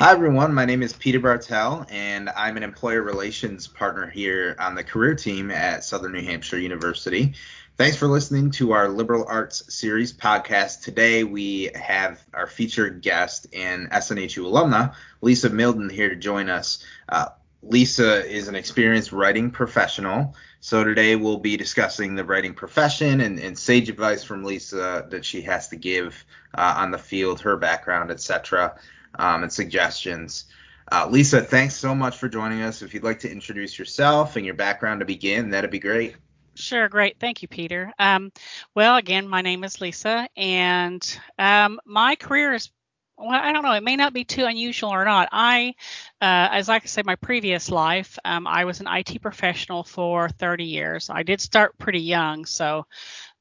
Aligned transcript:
Hi, 0.00 0.12
everyone. 0.12 0.54
My 0.54 0.64
name 0.64 0.84
is 0.84 0.92
Peter 0.92 1.18
Bartell, 1.18 1.84
and 1.90 2.28
I'm 2.28 2.56
an 2.56 2.62
employer 2.62 3.02
relations 3.02 3.66
partner 3.66 4.08
here 4.08 4.54
on 4.60 4.76
the 4.76 4.84
career 4.84 5.16
team 5.16 5.50
at 5.50 5.82
Southern 5.82 6.12
New 6.12 6.22
Hampshire 6.22 6.60
University. 6.60 7.34
Thanks 7.76 7.96
for 7.96 8.06
listening 8.06 8.52
to 8.52 8.70
our 8.74 8.88
Liberal 8.88 9.26
Arts 9.26 9.74
Series 9.74 10.12
podcast. 10.12 10.82
Today, 10.82 11.24
we 11.24 11.70
have 11.74 12.22
our 12.32 12.46
featured 12.46 13.02
guest 13.02 13.48
and 13.52 13.90
SNHU 13.90 14.44
alumna, 14.44 14.94
Lisa 15.20 15.50
Mildon, 15.50 15.90
here 15.90 16.10
to 16.10 16.14
join 16.14 16.48
us. 16.48 16.84
Uh, 17.08 17.30
Lisa 17.64 18.24
is 18.24 18.46
an 18.46 18.54
experienced 18.54 19.10
writing 19.10 19.50
professional. 19.50 20.36
So 20.60 20.84
today 20.84 21.16
we'll 21.16 21.38
be 21.38 21.56
discussing 21.56 22.14
the 22.14 22.24
writing 22.24 22.54
profession 22.54 23.20
and, 23.20 23.40
and 23.40 23.58
sage 23.58 23.88
advice 23.88 24.22
from 24.22 24.44
Lisa 24.44 25.08
that 25.10 25.24
she 25.24 25.42
has 25.42 25.66
to 25.70 25.76
give 25.76 26.24
uh, 26.54 26.74
on 26.76 26.92
the 26.92 26.98
field, 26.98 27.40
her 27.40 27.56
background, 27.56 28.12
etc 28.12 28.78
um, 29.14 29.42
and 29.42 29.52
suggestions. 29.52 30.46
Uh, 30.90 31.06
Lisa, 31.10 31.42
thanks 31.42 31.74
so 31.74 31.94
much 31.94 32.16
for 32.16 32.28
joining 32.28 32.62
us. 32.62 32.82
If 32.82 32.94
you'd 32.94 33.04
like 33.04 33.20
to 33.20 33.30
introduce 33.30 33.78
yourself 33.78 34.36
and 34.36 34.44
your 34.44 34.54
background 34.54 35.00
to 35.00 35.06
begin, 35.06 35.50
that'd 35.50 35.70
be 35.70 35.78
great. 35.78 36.16
Sure, 36.54 36.88
great. 36.88 37.20
Thank 37.20 37.42
you, 37.42 37.48
Peter. 37.48 37.92
Um, 37.98 38.32
well, 38.74 38.96
again, 38.96 39.28
my 39.28 39.42
name 39.42 39.62
is 39.64 39.80
Lisa, 39.80 40.28
and 40.36 41.20
um, 41.38 41.78
my 41.84 42.16
career 42.16 42.54
is 42.54 42.70
well, 43.18 43.30
I 43.30 43.52
don't 43.52 43.64
know. 43.64 43.72
It 43.72 43.82
may 43.82 43.96
not 43.96 44.12
be 44.12 44.24
too 44.24 44.44
unusual 44.44 44.90
or 44.90 45.04
not. 45.04 45.28
I, 45.32 45.74
uh, 46.20 46.48
as 46.52 46.68
like 46.68 46.84
I 46.84 46.86
said, 46.86 47.04
my 47.04 47.16
previous 47.16 47.68
life, 47.68 48.16
um, 48.24 48.46
I 48.46 48.64
was 48.64 48.80
an 48.80 48.86
IT 48.86 49.20
professional 49.20 49.82
for 49.82 50.28
30 50.28 50.64
years. 50.64 51.10
I 51.10 51.24
did 51.24 51.40
start 51.40 51.76
pretty 51.78 52.00
young, 52.00 52.44
so 52.44 52.86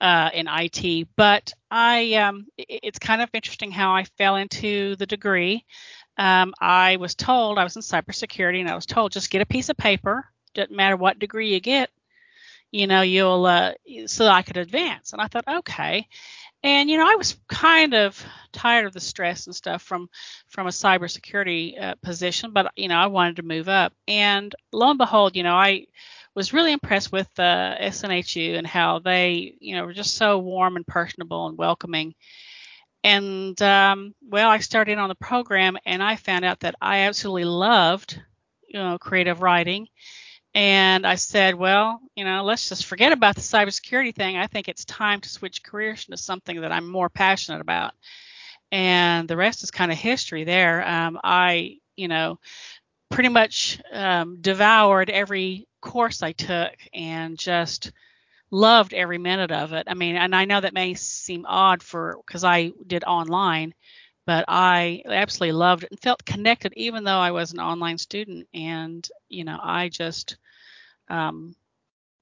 uh, 0.01 0.29
in 0.33 0.47
IT, 0.49 1.07
but 1.15 1.53
I, 1.71 2.13
um, 2.15 2.47
it's 2.57 2.99
kind 2.99 3.21
of 3.21 3.29
interesting 3.33 3.71
how 3.71 3.93
I 3.93 4.03
fell 4.03 4.35
into 4.35 4.95
the 4.95 5.05
degree. 5.05 5.65
Um, 6.17 6.53
I 6.59 6.97
was 6.97 7.15
told 7.15 7.57
I 7.57 7.63
was 7.63 7.75
in 7.75 7.81
cybersecurity, 7.81 8.59
and 8.59 8.69
I 8.69 8.75
was 8.75 8.85
told 8.85 9.11
just 9.11 9.29
get 9.29 9.41
a 9.41 9.45
piece 9.45 9.69
of 9.69 9.77
paper. 9.77 10.25
Doesn't 10.53 10.75
matter 10.75 10.95
what 10.95 11.19
degree 11.19 11.53
you 11.53 11.59
get, 11.59 11.91
you 12.71 12.87
know, 12.87 13.01
you'll 13.01 13.45
uh, 13.45 13.73
so 14.07 14.27
I 14.27 14.41
could 14.41 14.57
advance. 14.57 15.13
And 15.13 15.21
I 15.21 15.27
thought, 15.27 15.47
okay. 15.47 16.07
And 16.63 16.89
you 16.89 16.97
know, 16.97 17.09
I 17.09 17.15
was 17.15 17.37
kind 17.47 17.93
of 17.93 18.23
tired 18.51 18.87
of 18.87 18.93
the 18.93 18.99
stress 18.99 19.45
and 19.45 19.55
stuff 19.55 19.81
from 19.81 20.09
from 20.47 20.67
a 20.67 20.71
cybersecurity 20.71 21.81
uh, 21.81 21.95
position, 22.01 22.51
but 22.51 22.71
you 22.75 22.87
know, 22.87 22.97
I 22.97 23.07
wanted 23.07 23.37
to 23.37 23.43
move 23.43 23.69
up. 23.69 23.93
And 24.07 24.53
lo 24.71 24.89
and 24.89 24.97
behold, 24.97 25.35
you 25.35 25.43
know, 25.43 25.55
I 25.55 25.85
was 26.37 26.53
really 26.53 26.71
impressed 26.71 27.11
with 27.11 27.27
uh, 27.39 27.75
SNHU 27.79 28.57
and 28.57 28.67
how 28.67 28.99
they, 28.99 29.55
you 29.59 29.75
know, 29.75 29.85
were 29.85 29.93
just 29.93 30.15
so 30.15 30.37
warm 30.37 30.75
and 30.75 30.85
personable 30.85 31.47
and 31.47 31.57
welcoming. 31.57 32.13
And 33.03 33.59
um, 33.61 34.13
well, 34.21 34.49
I 34.49 34.59
started 34.59 34.99
on 34.99 35.09
the 35.09 35.15
program, 35.15 35.77
and 35.83 36.03
I 36.03 36.15
found 36.15 36.45
out 36.45 36.59
that 36.59 36.75
I 36.79 36.99
absolutely 36.99 37.45
loved, 37.45 38.21
you 38.67 38.79
know, 38.79 38.99
creative 38.99 39.41
writing 39.41 39.87
and 40.53 41.05
I 41.05 41.15
said, 41.15 41.53
well, 41.53 42.01
you 42.15 42.23
know, 42.25 42.43
let's 42.43 42.69
just 42.69 42.85
forget 42.85 43.11
about 43.11 43.35
the 43.35 43.41
cybersecurity 43.41 44.15
thing. 44.15 44.37
I 44.37 44.47
think 44.47 44.67
it's 44.67 44.85
time 44.85 45.21
to 45.21 45.29
switch 45.29 45.61
careers 45.61 46.05
into 46.07 46.17
something 46.17 46.61
that 46.61 46.71
I'm 46.71 46.89
more 46.89 47.09
passionate 47.09 47.61
about. 47.61 47.93
And 48.71 49.27
the 49.27 49.37
rest 49.37 49.63
is 49.63 49.69
kind 49.69 49.91
of 49.91 49.99
history 49.99 50.45
there. 50.45 50.87
Um, 50.87 51.19
I, 51.23 51.77
you 51.95 52.07
know, 52.07 52.39
pretty 53.09 53.29
much 53.29 53.81
um, 53.91 54.37
devoured 54.41 55.09
every 55.09 55.67
course 55.81 56.21
I 56.23 56.33
took 56.33 56.75
and 56.93 57.37
just 57.37 57.91
loved 58.51 58.93
every 58.93 59.17
minute 59.17 59.51
of 59.51 59.73
it. 59.73 59.85
I 59.87 59.93
mean, 59.93 60.15
and 60.15 60.35
I 60.35 60.45
know 60.45 60.61
that 60.61 60.73
may 60.73 60.93
seem 60.93 61.45
odd 61.47 61.83
for 61.83 62.19
because 62.25 62.43
I 62.43 62.71
did 62.85 63.03
online, 63.03 63.73
but 64.25 64.45
I 64.47 65.03
absolutely 65.05 65.53
loved 65.53 65.83
it 65.83 65.91
and 65.91 65.99
felt 65.99 66.25
connected 66.25 66.73
even 66.75 67.03
though 67.03 67.19
I 67.19 67.31
was 67.31 67.53
an 67.53 67.59
online 67.59 67.97
student. 67.97 68.47
And, 68.53 69.07
you 69.29 69.43
know, 69.43 69.59
I 69.61 69.89
just 69.89 70.37
um, 71.09 71.55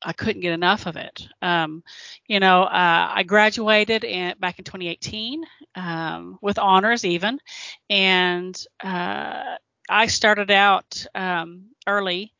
I 0.04 0.14
couldn't 0.14 0.42
get 0.42 0.54
enough 0.54 0.86
of 0.86 0.98
it. 0.98 1.28
Um, 1.42 1.84
you 2.28 2.40
know, 2.40 2.64
uh, 2.64 3.12
I 3.14 3.24
graduated 3.24 4.04
in, 4.04 4.36
back 4.40 4.60
in 4.60 4.66
2018 4.66 5.44
um, 5.76 6.38
with 6.42 6.60
honors 6.60 7.04
even, 7.06 7.40
and 7.90 8.56
uh, 8.84 9.56
I 9.90 10.08
started 10.08 10.52
out 10.52 11.06
um, 11.16 11.66
early. 11.88 12.32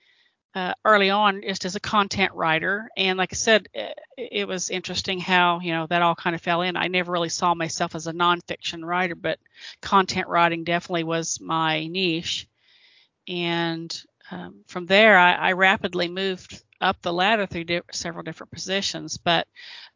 Uh, 0.54 0.74
early 0.86 1.10
on, 1.10 1.42
just 1.42 1.66
as 1.66 1.76
a 1.76 1.82
content 1.82 2.32
writer, 2.34 2.90
and 2.96 3.18
like 3.18 3.34
I 3.34 3.36
said, 3.36 3.68
it, 3.74 4.00
it 4.18 4.48
was 4.48 4.70
interesting 4.70 5.20
how 5.20 5.60
you 5.60 5.74
know 5.74 5.86
that 5.88 6.02
all 6.02 6.16
kind 6.16 6.34
of 6.34 6.42
fell 6.42 6.62
in. 6.62 6.78
I 6.78 6.88
never 6.88 7.12
really 7.12 7.28
saw 7.28 7.54
myself 7.54 7.94
as 7.94 8.08
a 8.08 8.14
nonfiction 8.14 8.82
writer, 8.86 9.16
but 9.16 9.38
content 9.82 10.30
writing 10.30 10.64
definitely 10.64 11.04
was 11.04 11.42
my 11.42 11.88
niche. 11.88 12.48
And 13.28 13.94
um, 14.32 14.64
from 14.68 14.86
there, 14.86 15.18
I, 15.18 15.34
I, 15.34 15.52
rapidly 15.52 16.08
moved 16.08 16.64
up 16.82 17.02
the 17.02 17.14
ladder 17.14 17.46
through 17.46 17.66
di- 17.66 17.82
several 17.92 18.24
different 18.24 18.52
positions. 18.52 19.18
But 19.18 19.48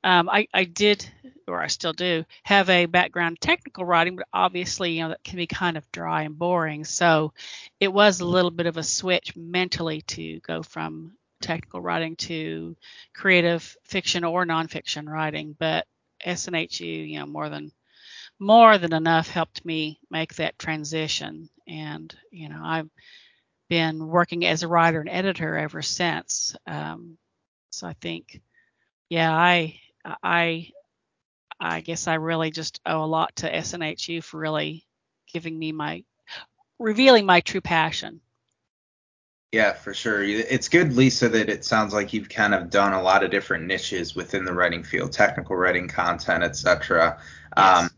um, 0.04 0.30
I, 0.30 0.48
I, 0.54 0.64
did, 0.64 1.10
or 1.48 1.62
I 1.62 1.68
still 1.68 1.94
do, 1.94 2.26
have 2.44 2.70
a 2.70 2.86
background 2.86 3.34
in 3.34 3.48
technical 3.48 3.86
writing, 3.86 4.16
but 4.16 4.28
obviously, 4.34 4.94
you 4.94 5.04
know, 5.04 5.10
that 5.10 5.24
can 5.24 5.38
be 5.38 5.48
kind 5.48 5.78
of 5.78 5.92
dry 5.92 6.24
and 6.24 6.38
boring. 6.38 6.86
So 6.86 7.34
it 7.80 7.92
was 7.92 8.20
a 8.20 8.26
little 8.26 8.52
bit 8.52 8.68
of 8.68 8.78
a 8.78 8.84
switch 8.84 9.36
mentally 9.36 10.02
to 10.02 10.40
go 10.42 10.64
from 10.64 11.14
technical 11.42 11.82
writing 11.82 12.16
to 12.18 12.76
creative 13.14 13.76
fiction 13.84 14.24
or 14.24 14.46
nonfiction 14.46 15.08
writing. 15.08 15.56
But 15.58 15.86
SNHU, 16.26 17.10
you 17.10 17.20
know, 17.20 17.26
more 17.26 17.50
than 17.50 17.72
more 18.40 18.78
than 18.78 18.94
enough 18.94 19.30
helped 19.30 19.66
me 19.66 20.00
make 20.10 20.36
that 20.36 20.58
transition. 20.58 21.50
And 21.68 22.14
you 22.32 22.50
know, 22.50 22.62
I'm 22.62 22.90
been 23.70 24.08
working 24.08 24.46
as 24.46 24.64
a 24.64 24.68
writer 24.68 25.00
and 25.00 25.10
editor 25.10 25.58
ever 25.58 25.82
since. 25.82 26.56
Um, 26.68 27.18
so 27.70 27.88
I 27.88 27.94
think, 27.94 28.42
yeah, 29.10 29.34
I 29.34 29.80
I 30.24 30.72
I 31.60 31.82
guess 31.82 32.08
I 32.08 32.16
really 32.16 32.52
just 32.52 32.82
owe 32.86 33.04
a 33.04 33.06
lot 33.06 33.36
to 33.38 33.52
SNHU 33.52 34.24
for 34.24 34.40
really 34.40 34.86
giving 35.32 35.58
me 35.58 35.72
my 35.72 36.04
revealing 36.80 37.26
my 37.26 37.42
true 37.42 37.62
passion. 37.62 38.22
Yeah, 39.52 39.74
for 39.74 39.96
sure. 39.96 40.24
It's 40.24 40.70
good, 40.70 40.94
Lisa, 40.94 41.28
that 41.30 41.50
it 41.50 41.66
sounds 41.66 41.92
like 41.92 42.14
you've 42.14 42.30
kind 42.30 42.54
of 42.54 42.70
done 42.70 42.94
a 42.94 43.02
lot 43.02 43.24
of 43.24 43.32
different 43.32 43.66
niches 43.66 44.16
within 44.16 44.46
the 44.46 44.54
writing 44.54 44.84
field, 44.84 45.12
technical 45.12 45.56
writing, 45.56 45.88
content, 45.88 46.44
etc. 46.44 47.20
Yes. 47.58 47.78
Um, 47.80 47.90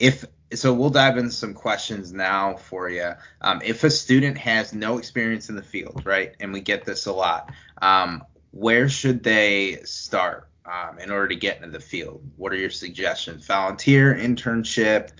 if 0.00 0.24
so 0.54 0.72
we'll 0.72 0.90
dive 0.90 1.18
into 1.18 1.32
some 1.32 1.54
questions 1.54 2.12
now 2.12 2.56
for 2.56 2.88
you. 2.88 3.12
Um, 3.40 3.60
if 3.64 3.84
a 3.84 3.90
student 3.90 4.38
has 4.38 4.72
no 4.72 4.98
experience 4.98 5.48
in 5.48 5.56
the 5.56 5.62
field, 5.62 6.02
right, 6.04 6.34
and 6.40 6.52
we 6.52 6.60
get 6.60 6.84
this 6.84 7.06
a 7.06 7.12
lot, 7.12 7.52
um, 7.82 8.22
where 8.50 8.88
should 8.88 9.22
they 9.22 9.80
start 9.84 10.48
um, 10.64 10.98
in 10.98 11.10
order 11.10 11.28
to 11.28 11.36
get 11.36 11.58
into 11.58 11.70
the 11.70 11.80
field? 11.80 12.22
What 12.36 12.52
are 12.52 12.56
your 12.56 12.70
suggestions? 12.70 13.46
Volunteer, 13.46 14.14
internship, 14.14 15.10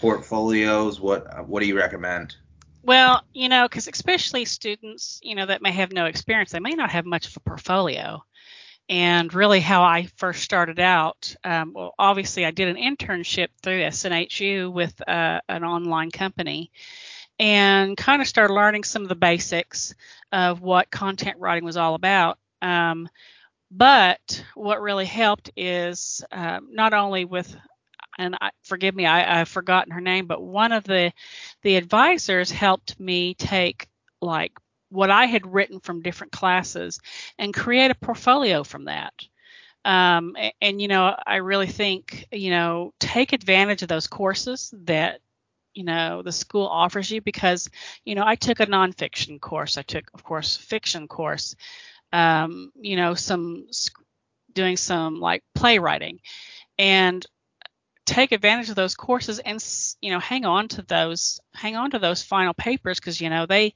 portfolios? 0.00 1.00
What 1.00 1.48
What 1.48 1.60
do 1.60 1.66
you 1.66 1.76
recommend? 1.76 2.36
Well, 2.82 3.24
you 3.32 3.48
know, 3.48 3.66
because 3.68 3.88
especially 3.88 4.44
students, 4.44 5.18
you 5.22 5.34
know, 5.34 5.46
that 5.46 5.62
may 5.62 5.72
have 5.72 5.92
no 5.92 6.04
experience, 6.04 6.52
they 6.52 6.60
may 6.60 6.74
not 6.74 6.90
have 6.90 7.04
much 7.04 7.26
of 7.26 7.36
a 7.36 7.40
portfolio 7.40 8.22
and 8.88 9.32
really 9.34 9.60
how 9.60 9.82
I 9.82 10.08
first 10.16 10.42
started 10.42 10.78
out. 10.78 11.34
Um, 11.44 11.72
well, 11.74 11.94
obviously, 11.98 12.44
I 12.44 12.50
did 12.50 12.68
an 12.68 12.76
internship 12.76 13.48
through 13.62 13.80
SNHU 13.82 14.72
with 14.72 15.00
uh, 15.08 15.40
an 15.48 15.64
online 15.64 16.10
company 16.10 16.70
and 17.38 17.96
kind 17.96 18.22
of 18.22 18.28
started 18.28 18.54
learning 18.54 18.84
some 18.84 19.02
of 19.02 19.08
the 19.08 19.14
basics 19.14 19.94
of 20.32 20.62
what 20.62 20.90
content 20.90 21.38
writing 21.38 21.64
was 21.64 21.76
all 21.76 21.94
about. 21.94 22.38
Um, 22.62 23.08
but 23.70 24.44
what 24.54 24.80
really 24.80 25.04
helped 25.04 25.50
is 25.56 26.24
uh, 26.30 26.60
not 26.70 26.94
only 26.94 27.24
with 27.24 27.54
and 28.18 28.34
I, 28.40 28.50
forgive 28.62 28.94
me, 28.94 29.04
I, 29.04 29.40
I've 29.40 29.48
forgotten 29.48 29.92
her 29.92 30.00
name, 30.00 30.26
but 30.26 30.40
one 30.40 30.72
of 30.72 30.84
the 30.84 31.12
the 31.62 31.76
advisors 31.76 32.50
helped 32.50 32.98
me 32.98 33.34
take 33.34 33.88
like 34.22 34.52
what 34.90 35.10
I 35.10 35.26
had 35.26 35.52
written 35.52 35.80
from 35.80 36.02
different 36.02 36.32
classes 36.32 37.00
and 37.38 37.52
create 37.52 37.90
a 37.90 37.94
portfolio 37.94 38.64
from 38.64 38.84
that. 38.84 39.12
Um, 39.84 40.36
and, 40.38 40.52
and, 40.60 40.82
you 40.82 40.88
know, 40.88 41.16
I 41.26 41.36
really 41.36 41.66
think, 41.66 42.26
you 42.32 42.50
know, 42.50 42.92
take 42.98 43.32
advantage 43.32 43.82
of 43.82 43.88
those 43.88 44.06
courses 44.06 44.72
that, 44.84 45.20
you 45.74 45.84
know, 45.84 46.22
the 46.22 46.32
school 46.32 46.66
offers 46.66 47.10
you 47.10 47.20
because, 47.20 47.68
you 48.04 48.14
know, 48.14 48.24
I 48.26 48.34
took 48.34 48.60
a 48.60 48.66
nonfiction 48.66 49.40
course. 49.40 49.78
I 49.78 49.82
took, 49.82 50.10
of 50.14 50.24
course, 50.24 50.56
fiction 50.56 51.06
course, 51.06 51.54
um, 52.12 52.72
you 52.80 52.96
know, 52.96 53.14
some 53.14 53.66
doing 54.52 54.76
some 54.76 55.20
like 55.20 55.44
playwriting 55.54 56.18
and 56.78 57.24
take 58.06 58.32
advantage 58.32 58.70
of 58.70 58.76
those 58.76 58.94
courses 58.94 59.38
and 59.40 59.62
you 60.00 60.10
know 60.10 60.20
hang 60.20 60.44
on 60.44 60.68
to 60.68 60.82
those 60.82 61.40
hang 61.54 61.76
on 61.76 61.90
to 61.90 61.98
those 61.98 62.22
final 62.22 62.54
papers 62.54 62.98
because 62.98 63.20
you 63.20 63.28
know 63.28 63.46
they 63.46 63.74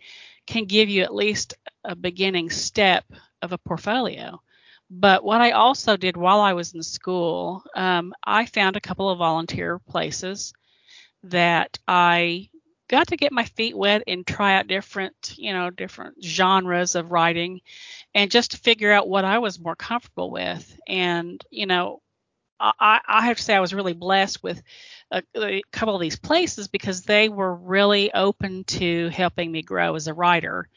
can 0.51 0.65
give 0.65 0.89
you 0.89 1.03
at 1.03 1.15
least 1.15 1.55
a 1.85 1.95
beginning 1.95 2.51
step 2.51 3.05
of 3.41 3.53
a 3.53 3.59
portfolio. 3.59 4.41
But 4.91 5.23
what 5.23 5.41
I 5.41 5.53
also 5.53 5.97
did 5.97 6.17
while 6.17 6.41
I 6.41 6.53
was 6.53 6.75
in 6.75 6.83
school, 6.83 7.63
um, 7.77 8.13
I 8.25 8.47
found 8.47 8.77
a 8.77 8.81
couple 8.81 9.09
of 9.09 9.19
volunteer 9.19 9.79
places 9.79 10.53
that 11.23 11.79
I 11.87 12.49
got 12.89 13.07
to 13.09 13.17
get 13.17 13.31
my 13.31 13.45
feet 13.45 13.77
wet 13.77 14.03
and 14.09 14.27
try 14.27 14.59
out 14.59 14.67
different, 14.67 15.35
you 15.37 15.53
know, 15.53 15.71
different 15.71 16.17
genres 16.25 16.97
of 16.97 17.13
writing 17.13 17.61
and 18.13 18.33
just 18.33 18.51
to 18.51 18.59
figure 18.59 18.91
out 18.91 19.09
what 19.09 19.25
I 19.25 19.39
was 19.39 19.61
more 19.61 19.77
comfortable 19.77 20.33
with. 20.33 20.77
And, 20.89 21.41
you 21.51 21.67
know, 21.67 22.03
I, 22.61 23.01
I 23.07 23.27
have 23.27 23.39
to 23.39 23.43
say 23.43 23.55
I 23.55 23.61
was 23.61 23.75
really 23.75 23.95
blessed 23.95 24.43
with 24.43 24.63
a, 25.11 25.23
a, 25.37 25.63
couple 25.73 25.95
of 25.95 26.01
these 26.01 26.19
places 26.19 26.69
because 26.69 27.03
they 27.03 27.29
were 27.29 27.55
really 27.55 28.13
open 28.13 28.65
to 28.65 29.09
helping 29.09 29.51
me 29.51 29.63
grow 29.63 29.95
as 29.95 30.07
a 30.07 30.15
writer. 30.15 30.69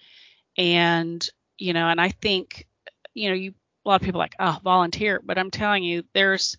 And, 0.57 1.27
you 1.57 1.73
know, 1.73 1.87
and 1.87 1.99
I 1.99 2.09
think, 2.09 2.67
you 3.13 3.29
know, 3.29 3.35
you 3.35 3.53
a 3.85 3.89
lot 3.89 4.01
of 4.01 4.05
people 4.05 4.19
like, 4.19 4.35
oh, 4.39 4.59
volunteer, 4.63 5.21
but 5.23 5.37
I'm 5.37 5.51
telling 5.51 5.83
you, 5.83 6.03
there's 6.13 6.57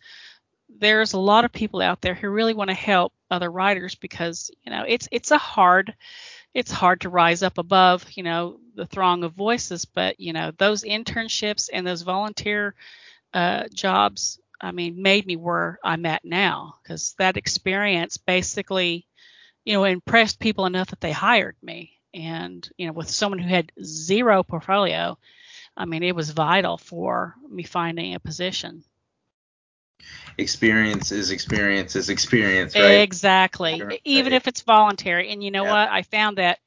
there's 0.79 1.13
a 1.13 1.19
lot 1.19 1.45
of 1.45 1.53
people 1.53 1.81
out 1.81 2.01
there 2.01 2.15
who 2.15 2.29
really 2.29 2.55
want 2.55 2.69
to 2.69 2.75
help 2.75 3.13
other 3.31 3.51
writers 3.51 3.95
because 3.95 4.51
you 4.65 4.73
know 4.73 4.85
it's 4.87 5.09
it's 5.13 5.31
a 5.31 5.39
hard 5.39 5.95
it's 6.53 6.71
hard 6.71 7.01
to 7.01 7.09
rise 7.09 7.43
up 7.43 7.59
above 7.59 8.05
you 8.13 8.23
know 8.23 8.59
the 8.75 8.87
throng 8.87 9.25
of 9.25 9.33
voices 9.33 9.85
but 9.85 10.19
you 10.19 10.33
know 10.33 10.53
those 10.59 10.83
internships 10.83 11.69
and 11.73 11.87
those 11.87 12.03
volunteer 12.03 12.75
uh, 13.35 13.65
jobs 13.73 14.41
i 14.61 14.71
mean 14.71 15.03
made 15.03 15.27
me 15.27 15.37
where 15.37 15.79
i'm 15.85 16.07
at 16.07 16.25
now 16.25 16.77
because 16.83 17.15
that 17.19 17.37
experience 17.37 18.17
basically 18.17 19.07
you 19.65 19.73
know 19.75 19.85
impressed 19.85 20.39
people 20.39 20.67
enough 20.67 20.89
that 20.89 21.01
they 21.01 21.13
hired 21.13 21.57
me 21.63 21.99
and 22.13 22.69
you 22.77 22.87
know 22.87 22.93
with 22.93 23.09
someone 23.09 23.39
who 23.39 23.49
had 23.49 23.73
zero 23.83 24.43
portfolio 24.43 25.19
i 25.77 25.85
mean 25.85 26.03
it 26.03 26.15
was 26.15 26.31
vital 26.31 26.79
for 26.79 27.35
me 27.49 27.63
finding 27.63 28.15
a 28.15 28.21
position 28.21 28.85
experience 30.39 31.13
is 31.13 31.31
experience 31.31 31.97
is 31.97 32.09
experience, 32.09 32.75
right? 32.75 33.01
Exactly. 33.01 33.83
Even 34.05 34.33
if 34.33 34.49
it's 34.49 34.63
voluntary. 34.63 35.31
And 35.31 35.43
you 35.43 35.51
know 35.51 35.65
what? 35.65 35.89
I 35.89 36.03
found 36.03 36.39
that 36.39 36.59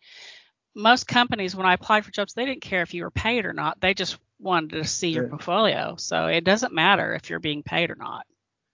most 0.77 1.07
companies, 1.07 1.55
when 1.55 1.65
I 1.65 1.73
applied 1.73 2.05
for 2.05 2.11
jobs, 2.11 2.33
they 2.33 2.45
didn't 2.45 2.61
care 2.61 2.83
if 2.83 2.93
you 2.93 3.03
were 3.03 3.11
paid 3.11 3.45
or 3.45 3.53
not. 3.53 3.81
They 3.81 3.93
just 3.93 4.17
wanted 4.39 4.71
to 4.71 4.85
see 4.85 5.09
your 5.09 5.27
portfolio. 5.27 5.95
So 5.97 6.27
it 6.27 6.43
doesn't 6.43 6.73
matter 6.73 7.15
if 7.15 7.29
you're 7.29 7.39
being 7.39 7.63
paid 7.63 7.89
or 7.89 7.95
not. 7.95 8.25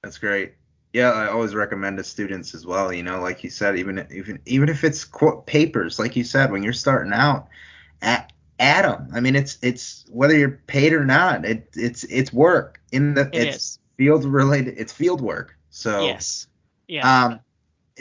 That's 0.03 0.17
great. 0.17 0.55
Yeah, 0.91 1.11
I 1.11 1.29
always 1.29 1.55
recommend 1.55 1.97
to 1.97 2.03
students 2.03 2.53
as 2.53 2.65
well. 2.67 2.93
You 2.93 3.01
know, 3.01 3.21
like 3.21 3.43
you 3.43 3.49
said, 3.49 3.77
even 3.77 4.05
even 4.11 4.39
even 4.45 4.69
if 4.69 4.83
it's 4.83 5.05
quote 5.05 5.47
papers, 5.47 5.97
like 5.97 6.15
you 6.15 6.23
said, 6.23 6.51
when 6.51 6.61
you're 6.61 6.73
starting 6.73 7.13
out, 7.13 7.47
at 8.01 8.31
add 8.59 8.85
them. 8.85 9.09
I 9.13 9.19
mean, 9.19 9.35
it's 9.35 9.57
it's 9.63 10.05
whether 10.11 10.37
you're 10.37 10.61
paid 10.67 10.93
or 10.93 11.05
not, 11.05 11.45
it 11.45 11.69
it's 11.73 12.03
it's 12.03 12.31
work 12.31 12.79
in 12.91 13.15
the 13.15 13.29
it 13.33 13.47
it's 13.47 13.57
is 13.57 13.79
field 13.97 14.25
related. 14.25 14.75
It's 14.77 14.93
field 14.93 15.21
work. 15.21 15.57
So 15.71 16.05
yes, 16.05 16.47
yeah. 16.87 17.25
Um, 17.25 17.39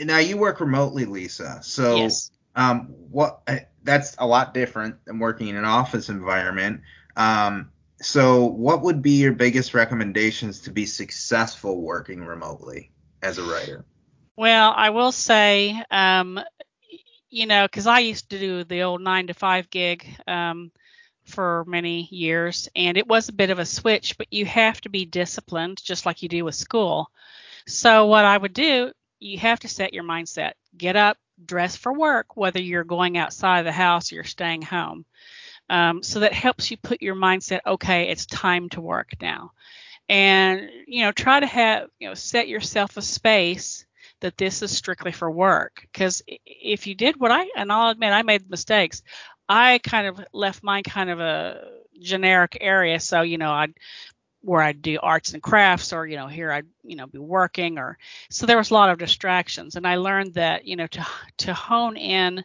now 0.05 0.19
you 0.19 0.37
work 0.37 0.59
remotely, 0.59 1.05
Lisa. 1.05 1.61
So 1.63 1.95
yes. 1.95 2.29
Um, 2.55 2.93
what? 3.11 3.47
That's 3.83 4.15
a 4.17 4.25
lot 4.25 4.53
different 4.53 5.03
than 5.05 5.19
working 5.19 5.49
in 5.49 5.55
an 5.55 5.65
office 5.65 6.09
environment. 6.09 6.81
Um, 7.15 7.71
so 8.01 8.45
what 8.45 8.81
would 8.81 9.01
be 9.01 9.11
your 9.11 9.33
biggest 9.33 9.73
recommendations 9.73 10.61
to 10.61 10.71
be 10.71 10.85
successful 10.85 11.81
working 11.81 12.25
remotely 12.25 12.91
as 13.21 13.37
a 13.37 13.43
writer? 13.43 13.85
Well, 14.35 14.73
I 14.75 14.89
will 14.89 15.11
say, 15.11 15.81
um, 15.91 16.39
you 17.29 17.45
know, 17.45 17.65
because 17.65 17.87
I 17.87 17.99
used 17.99 18.29
to 18.29 18.39
do 18.39 18.63
the 18.63 18.83
old 18.83 19.01
nine 19.01 19.27
to 19.27 19.33
five 19.33 19.69
gig. 19.69 20.05
Um, 20.27 20.71
for 21.25 21.63
many 21.65 22.07
years 22.11 22.67
and 22.75 22.97
it 22.97 23.07
was 23.07 23.29
a 23.29 23.33
bit 23.33 23.49
of 23.49 23.57
a 23.57 23.65
switch 23.65 24.17
but 24.17 24.27
you 24.31 24.45
have 24.45 24.81
to 24.81 24.89
be 24.89 25.05
disciplined 25.05 25.81
just 25.81 26.05
like 26.05 26.21
you 26.21 26.27
do 26.27 26.43
with 26.43 26.53
school 26.53 27.09
so 27.65 28.07
what 28.07 28.25
i 28.25 28.37
would 28.37 28.51
do 28.51 28.91
you 29.19 29.37
have 29.37 29.59
to 29.59 29.69
set 29.69 29.93
your 29.93 30.03
mindset 30.03 30.51
get 30.77 30.97
up 30.97 31.17
dress 31.43 31.75
for 31.75 31.93
work 31.93 32.37
whether 32.37 32.61
you're 32.61 32.83
going 32.83 33.17
outside 33.17 33.65
the 33.65 33.71
house 33.71 34.11
or 34.11 34.15
you're 34.15 34.23
staying 34.23 34.61
home. 34.61 35.05
Um, 35.69 36.03
so 36.03 36.19
that 36.19 36.33
helps 36.33 36.69
you 36.69 36.77
put 36.77 37.01
your 37.01 37.15
mindset 37.15 37.61
okay 37.65 38.09
it's 38.09 38.25
time 38.25 38.69
to 38.69 38.81
work 38.81 39.13
now. 39.21 39.51
And 40.09 40.69
you 40.87 41.03
know 41.03 41.11
try 41.11 41.39
to 41.39 41.47
have 41.47 41.89
you 41.99 42.09
know 42.09 42.13
set 42.13 42.47
yourself 42.47 42.97
a 42.97 43.01
space 43.01 43.85
that 44.19 44.37
this 44.37 44.61
is 44.61 44.75
strictly 44.75 45.11
for 45.11 45.29
work. 45.29 45.87
Because 45.91 46.21
if 46.27 46.87
you 46.87 46.95
did 46.95 47.19
what 47.19 47.31
i 47.31 47.49
and 47.55 47.71
i'll 47.71 47.89
admit 47.89 48.11
i 48.11 48.21
made 48.21 48.49
mistakes 48.49 49.01
I 49.49 49.79
kind 49.79 50.07
of 50.07 50.25
left 50.33 50.63
mine 50.63 50.83
kind 50.83 51.09
of 51.09 51.19
a 51.19 51.61
generic 51.99 52.57
area. 52.61 52.99
So, 52.99 53.21
you 53.21 53.37
know, 53.37 53.51
I'd 53.51 53.73
where 54.43 54.61
I'd 54.61 54.81
do 54.81 54.99
arts 55.01 55.33
and 55.33 55.41
crafts 55.41 55.93
or, 55.93 56.05
you 56.05 56.17
know, 56.17 56.27
here 56.27 56.51
I'd, 56.51 56.67
you 56.83 56.95
know, 56.95 57.07
be 57.07 57.17
working 57.17 57.77
or 57.77 57.97
so 58.29 58.45
there 58.45 58.57
was 58.57 58.71
a 58.71 58.73
lot 58.73 58.89
of 58.89 58.99
distractions. 58.99 59.75
And 59.75 59.87
I 59.87 59.95
learned 59.95 60.35
that, 60.35 60.65
you 60.65 60.75
know, 60.75 60.87
to 60.87 61.07
to 61.39 61.53
hone 61.53 61.97
in 61.97 62.43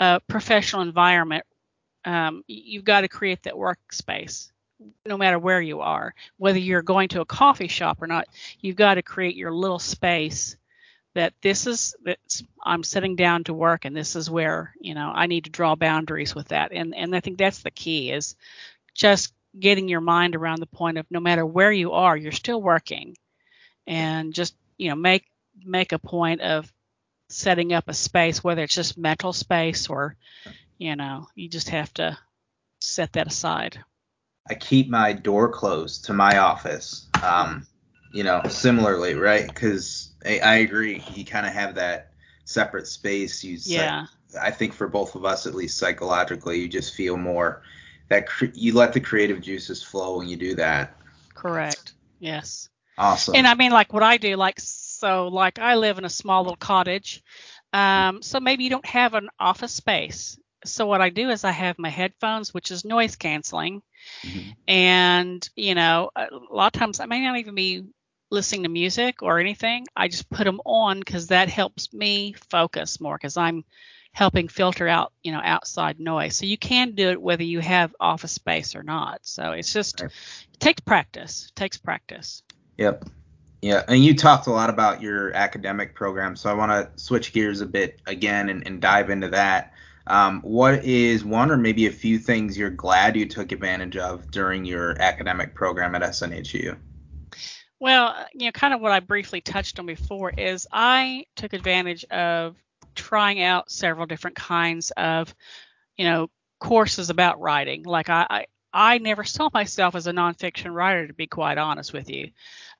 a 0.00 0.20
professional 0.28 0.82
environment, 0.82 1.44
um, 2.04 2.42
you've 2.46 2.84
got 2.84 3.02
to 3.02 3.08
create 3.08 3.42
that 3.44 3.54
workspace 3.54 4.50
no 5.06 5.16
matter 5.16 5.38
where 5.38 5.60
you 5.60 5.80
are, 5.80 6.14
whether 6.36 6.58
you're 6.58 6.82
going 6.82 7.08
to 7.08 7.20
a 7.20 7.26
coffee 7.26 7.68
shop 7.68 8.02
or 8.02 8.06
not, 8.06 8.26
you've 8.60 8.76
got 8.76 8.94
to 8.94 9.02
create 9.02 9.36
your 9.36 9.52
little 9.52 9.78
space 9.78 10.56
that 11.14 11.32
this 11.40 11.66
is 11.66 11.94
that 12.04 12.18
I'm 12.62 12.84
sitting 12.84 13.16
down 13.16 13.44
to 13.44 13.54
work 13.54 13.86
and 13.86 13.96
this 13.96 14.16
is 14.16 14.30
where 14.30 14.74
you 14.80 14.94
know 14.94 15.10
I 15.14 15.26
need 15.26 15.44
to 15.44 15.50
draw 15.50 15.74
boundaries 15.74 16.34
with 16.34 16.48
that 16.48 16.72
and 16.72 16.94
and 16.94 17.16
I 17.16 17.20
think 17.20 17.38
that's 17.38 17.62
the 17.62 17.70
key 17.70 18.12
is 18.12 18.36
just 18.94 19.32
getting 19.58 19.88
your 19.88 20.00
mind 20.00 20.36
around 20.36 20.60
the 20.60 20.66
point 20.66 20.98
of 20.98 21.06
no 21.10 21.20
matter 21.20 21.44
where 21.44 21.72
you 21.72 21.92
are 21.92 22.16
you're 22.16 22.32
still 22.32 22.60
working 22.60 23.16
and 23.86 24.34
just 24.34 24.54
you 24.76 24.88
know 24.88 24.96
make 24.96 25.24
make 25.64 25.92
a 25.92 25.98
point 25.98 26.40
of 26.40 26.70
setting 27.28 27.72
up 27.72 27.88
a 27.88 27.94
space 27.94 28.44
whether 28.44 28.62
it's 28.62 28.74
just 28.74 28.98
mental 28.98 29.32
space 29.32 29.88
or 29.88 30.16
you 30.78 30.94
know 30.94 31.26
you 31.34 31.48
just 31.48 31.70
have 31.70 31.92
to 31.94 32.16
set 32.80 33.12
that 33.14 33.26
aside 33.26 33.78
I 34.48 34.54
keep 34.54 34.88
my 34.88 35.12
door 35.12 35.48
closed 35.50 36.04
to 36.06 36.12
my 36.12 36.38
office 36.38 37.08
um 37.22 37.66
you 38.12 38.22
know 38.22 38.42
similarly 38.48 39.14
right 39.14 39.46
because 39.46 40.06
I, 40.26 40.40
I 40.40 40.54
agree. 40.56 41.02
You 41.14 41.24
kind 41.24 41.46
of 41.46 41.52
have 41.52 41.76
that 41.76 42.12
separate 42.44 42.86
space. 42.86 43.44
You 43.44 43.58
yeah. 43.62 44.06
I 44.40 44.50
think 44.50 44.74
for 44.74 44.88
both 44.88 45.14
of 45.14 45.24
us, 45.24 45.46
at 45.46 45.54
least 45.54 45.78
psychologically, 45.78 46.60
you 46.60 46.68
just 46.68 46.94
feel 46.94 47.16
more 47.16 47.62
that 48.08 48.26
cre- 48.26 48.46
you 48.54 48.74
let 48.74 48.92
the 48.92 49.00
creative 49.00 49.40
juices 49.40 49.82
flow 49.82 50.18
when 50.18 50.28
you 50.28 50.36
do 50.36 50.54
that. 50.54 50.96
Correct. 51.34 51.94
Yes. 52.18 52.68
Awesome. 52.98 53.34
And 53.34 53.46
I 53.46 53.54
mean, 53.54 53.72
like 53.72 53.92
what 53.92 54.02
I 54.02 54.16
do, 54.16 54.36
like 54.36 54.58
so, 54.58 55.28
like 55.28 55.58
I 55.58 55.74
live 55.74 55.98
in 55.98 56.04
a 56.04 56.10
small 56.10 56.42
little 56.42 56.56
cottage, 56.56 57.22
um, 57.72 58.22
so 58.22 58.40
maybe 58.40 58.64
you 58.64 58.70
don't 58.70 58.86
have 58.86 59.14
an 59.14 59.28
office 59.38 59.72
space. 59.72 60.38
So 60.64 60.86
what 60.86 61.02
I 61.02 61.10
do 61.10 61.28
is 61.28 61.44
I 61.44 61.50
have 61.50 61.78
my 61.78 61.90
headphones, 61.90 62.54
which 62.54 62.70
is 62.70 62.84
noise 62.84 63.16
canceling, 63.16 63.82
mm-hmm. 64.22 64.50
and 64.66 65.48
you 65.54 65.74
know, 65.74 66.10
a 66.16 66.28
lot 66.50 66.74
of 66.74 66.80
times 66.80 67.00
I 67.00 67.06
may 67.06 67.20
not 67.20 67.36
even 67.36 67.54
be 67.54 67.84
listening 68.30 68.64
to 68.64 68.68
music 68.68 69.22
or 69.22 69.38
anything, 69.38 69.86
I 69.94 70.08
just 70.08 70.28
put 70.30 70.44
them 70.44 70.60
on 70.64 70.98
because 70.98 71.28
that 71.28 71.48
helps 71.48 71.92
me 71.92 72.34
focus 72.50 73.00
more 73.00 73.16
because 73.16 73.36
I'm 73.36 73.64
helping 74.16 74.48
filter 74.48 74.88
out, 74.88 75.12
you 75.22 75.30
know, 75.30 75.42
outside 75.44 76.00
noise. 76.00 76.34
So 76.34 76.46
you 76.46 76.56
can 76.56 76.92
do 76.92 77.10
it 77.10 77.20
whether 77.20 77.42
you 77.42 77.60
have 77.60 77.94
office 78.00 78.32
space 78.32 78.74
or 78.74 78.82
not. 78.82 79.18
So 79.24 79.52
it's 79.52 79.70
just 79.70 80.00
it 80.00 80.10
takes 80.58 80.80
practice. 80.80 81.48
It 81.50 81.54
takes 81.54 81.76
practice. 81.76 82.42
Yep. 82.78 83.04
Yeah, 83.60 83.82
and 83.86 84.02
you 84.02 84.14
talked 84.16 84.46
a 84.46 84.50
lot 84.50 84.70
about 84.70 85.02
your 85.02 85.34
academic 85.34 85.94
program, 85.94 86.34
so 86.34 86.48
I 86.48 86.54
want 86.54 86.72
to 86.72 87.02
switch 87.02 87.34
gears 87.34 87.60
a 87.60 87.66
bit 87.66 88.00
again 88.06 88.48
and, 88.48 88.66
and 88.66 88.80
dive 88.80 89.10
into 89.10 89.28
that. 89.28 89.74
Um, 90.06 90.40
what 90.40 90.82
is 90.84 91.22
one 91.22 91.50
or 91.50 91.58
maybe 91.58 91.86
a 91.86 91.92
few 91.92 92.18
things 92.18 92.56
you're 92.56 92.70
glad 92.70 93.16
you 93.16 93.26
took 93.26 93.52
advantage 93.52 93.98
of 93.98 94.30
during 94.30 94.64
your 94.64 94.98
academic 95.02 95.54
program 95.54 95.94
at 95.94 96.00
SNHU? 96.00 96.76
Well, 97.80 98.14
you 98.32 98.46
know, 98.46 98.52
kind 98.52 98.72
of 98.72 98.80
what 98.80 98.92
I 98.92 99.00
briefly 99.00 99.42
touched 99.42 99.78
on 99.78 99.84
before 99.84 100.30
is 100.30 100.66
I 100.72 101.26
took 101.34 101.52
advantage 101.52 102.04
of 102.04 102.56
trying 102.96 103.42
out 103.42 103.70
several 103.70 104.06
different 104.06 104.36
kinds 104.36 104.90
of, 104.96 105.34
you 105.96 106.04
know, 106.04 106.28
courses 106.58 107.10
about 107.10 107.40
writing. 107.40 107.84
Like 107.84 108.08
I, 108.08 108.26
I, 108.28 108.46
I 108.72 108.98
never 108.98 109.24
saw 109.24 109.48
myself 109.52 109.94
as 109.94 110.06
a 110.06 110.12
nonfiction 110.12 110.74
writer, 110.74 111.06
to 111.06 111.14
be 111.14 111.26
quite 111.26 111.58
honest 111.58 111.92
with 111.92 112.10
you. 112.10 112.30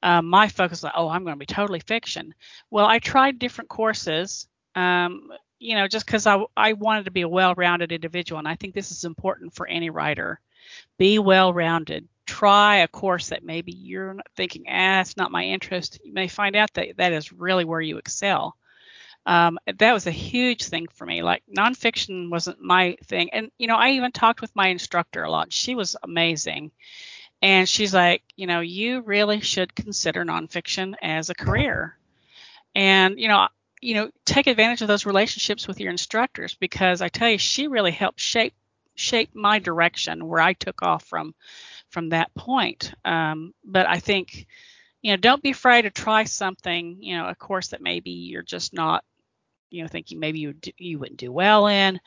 Um, 0.03 0.27
my 0.27 0.49
focus 0.49 0.83
was, 0.83 0.93
oh, 0.95 1.09
I'm 1.09 1.23
going 1.23 1.35
to 1.35 1.39
be 1.39 1.47
totally 1.47 1.81
fiction. 1.81 2.35
Well, 2.71 2.87
I 2.87 2.99
tried 2.99 3.39
different 3.39 3.71
courses, 3.71 4.47
um, 4.75 5.31
you 5.59 5.75
know, 5.75 5.89
just 5.89 6.05
because 6.05 6.27
I, 6.27 6.45
I 6.57 6.75
wanted 6.75 7.07
to 7.07 7.11
be 7.11 7.23
a 7.23 7.29
well-rounded 7.29 7.93
individual, 7.93 8.39
and 8.39 8.49
I 8.49 8.57
think 8.57 8.75
this 8.75 8.91
is 8.91 9.05
important 9.05 9.55
for 9.55 9.67
any 9.67 9.89
writer. 9.89 10.41
Be 10.99 11.19
well-rounded 11.19 12.09
try 12.27 12.79
a 12.79 12.89
course 12.89 13.29
that 13.29 13.45
maybe 13.45 13.73
you're 13.73 14.17
thinking, 14.37 14.65
ah, 14.69 15.01
it's 15.01 15.17
not 15.17 15.31
my 15.31 15.45
interest, 15.45 16.01
you 16.05 16.13
may 16.13 16.29
find 16.29 16.57
out 16.57 16.73
that 16.75 16.97
that 16.97 17.13
is 17.13 17.33
really 17.33 17.65
where 17.65 17.81
you 17.81 17.99
excel. 17.99 18.57
Um, 19.27 19.59
that 19.79 19.93
was 19.93 20.07
a 20.07 20.13
huge 20.13 20.65
thing 20.65 20.87
for 20.87 21.05
me. 21.05 21.23
Like 21.23 21.43
nonfiction 21.55 22.31
wasn't 22.31 22.61
my 22.61 22.97
thing. 23.05 23.31
And, 23.33 23.51
you 23.59 23.67
know, 23.67 23.77
I 23.77 23.91
even 23.91 24.13
talked 24.13 24.41
with 24.41 24.55
my 24.55 24.69
instructor 24.69 25.25
a 25.25 25.31
lot. 25.31 25.53
She 25.53 25.75
was 25.75 25.97
amazing. 26.03 26.71
And 27.43 27.69
she's 27.69 27.93
like, 27.93 28.23
you 28.37 28.47
know, 28.47 28.61
you 28.61 29.03
really 29.03 29.41
should 29.41 29.75
consider 29.75 30.25
nonfiction 30.25 30.95
as 31.03 31.29
a 31.29 31.35
career. 31.35 31.99
And, 32.75 33.19
you 33.19 33.29
know, 33.29 33.49
you 33.83 33.95
know, 33.95 34.11
take 34.25 34.47
advantage 34.47 34.83
of 34.83 34.89
those 34.89 35.07
relationships 35.07 35.69
with 35.69 35.81
your 35.81 35.91
instructors 35.91 36.55
because 36.55 37.03
I 37.03 37.09
tell 37.09 37.29
you, 37.29 37.39
she 37.39 37.69
really 37.69 37.93
helped 37.93 38.21
shape 38.21 38.55
shape 38.95 39.35
my 39.35 39.59
direction 39.59 40.27
where 40.27 40.41
I 40.41 40.55
took 40.55 40.83
off 40.83 41.05
from 41.05 41.35
from 41.91 42.11
that 42.11 42.35
point. 42.35 42.95
Um, 43.05 43.53
but 43.65 43.87
I 43.89 43.99
think, 44.01 44.47
you 45.03 45.13
know, 45.13 45.17
don't 45.19 45.43
be 45.43 45.51
afraid 45.51 45.83
to 45.83 45.91
try 45.91 46.25
something, 46.25 46.99
you 47.01 47.17
know, 47.17 47.29
a 47.29 47.35
course 47.35 47.69
that 47.69 47.83
maybe 47.83 48.11
you're 48.11 48.43
just 48.43 48.73
not, 48.73 49.05
you 49.71 49.83
know, 49.83 49.89
thinking 49.89 50.21
maybe 50.21 50.39
you 50.39 50.55
you 50.79 50.99
wouldn't 50.99 51.19
do 51.19 51.33
well 51.33 51.67
in. 51.67 52.01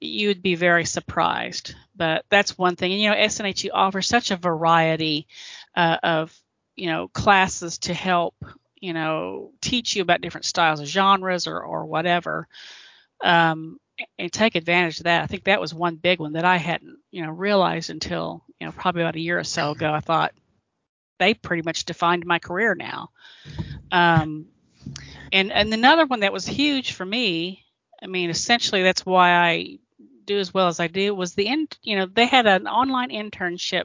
You 0.00 0.28
would 0.28 0.42
be 0.42 0.54
very 0.54 0.84
surprised. 0.84 1.74
But 1.94 2.24
that's 2.28 2.58
one 2.58 2.76
thing. 2.76 2.92
And, 2.92 3.00
you 3.00 3.10
know, 3.10 3.16
SNHU 3.16 3.70
offers 3.72 4.06
such 4.06 4.30
a 4.30 4.36
variety 4.36 5.26
uh, 5.74 5.96
of, 6.02 6.38
you 6.74 6.86
know, 6.86 7.08
classes 7.08 7.78
to 7.78 7.94
help, 7.94 8.34
you 8.80 8.92
know, 8.92 9.52
teach 9.62 9.96
you 9.96 10.02
about 10.02 10.20
different 10.20 10.44
styles 10.44 10.80
of 10.80 10.86
genres 10.86 11.46
or, 11.46 11.60
or 11.60 11.86
whatever. 11.86 12.46
Um, 13.22 13.78
and 14.18 14.30
take 14.30 14.56
advantage 14.56 14.98
of 14.98 15.04
that. 15.04 15.22
I 15.22 15.26
think 15.26 15.44
that 15.44 15.60
was 15.60 15.72
one 15.72 15.96
big 15.96 16.20
one 16.20 16.34
that 16.34 16.44
I 16.44 16.58
hadn't, 16.58 16.98
you 17.10 17.22
know, 17.22 17.30
realized 17.30 17.88
until, 17.88 18.44
you 18.60 18.66
know, 18.66 18.72
probably 18.72 19.00
about 19.00 19.16
a 19.16 19.20
year 19.20 19.38
or 19.38 19.44
so 19.44 19.70
ago. 19.70 19.90
I 19.90 20.00
thought 20.00 20.34
they 21.18 21.32
pretty 21.32 21.62
much 21.62 21.86
defined 21.86 22.26
my 22.26 22.38
career 22.38 22.74
now. 22.74 23.08
Um, 23.90 24.48
and 25.32 25.52
and 25.52 25.72
another 25.72 26.06
one 26.06 26.20
that 26.20 26.32
was 26.32 26.46
huge 26.46 26.92
for 26.92 27.04
me, 27.04 27.64
I 28.02 28.06
mean, 28.06 28.30
essentially 28.30 28.82
that's 28.82 29.06
why 29.06 29.32
I 29.32 29.78
do 30.24 30.38
as 30.38 30.52
well 30.52 30.68
as 30.68 30.80
I 30.80 30.88
do 30.88 31.14
was 31.14 31.34
the 31.34 31.48
end. 31.48 31.76
You 31.82 31.96
know, 31.96 32.06
they 32.06 32.26
had 32.26 32.46
an 32.46 32.66
online 32.66 33.10
internship, 33.10 33.84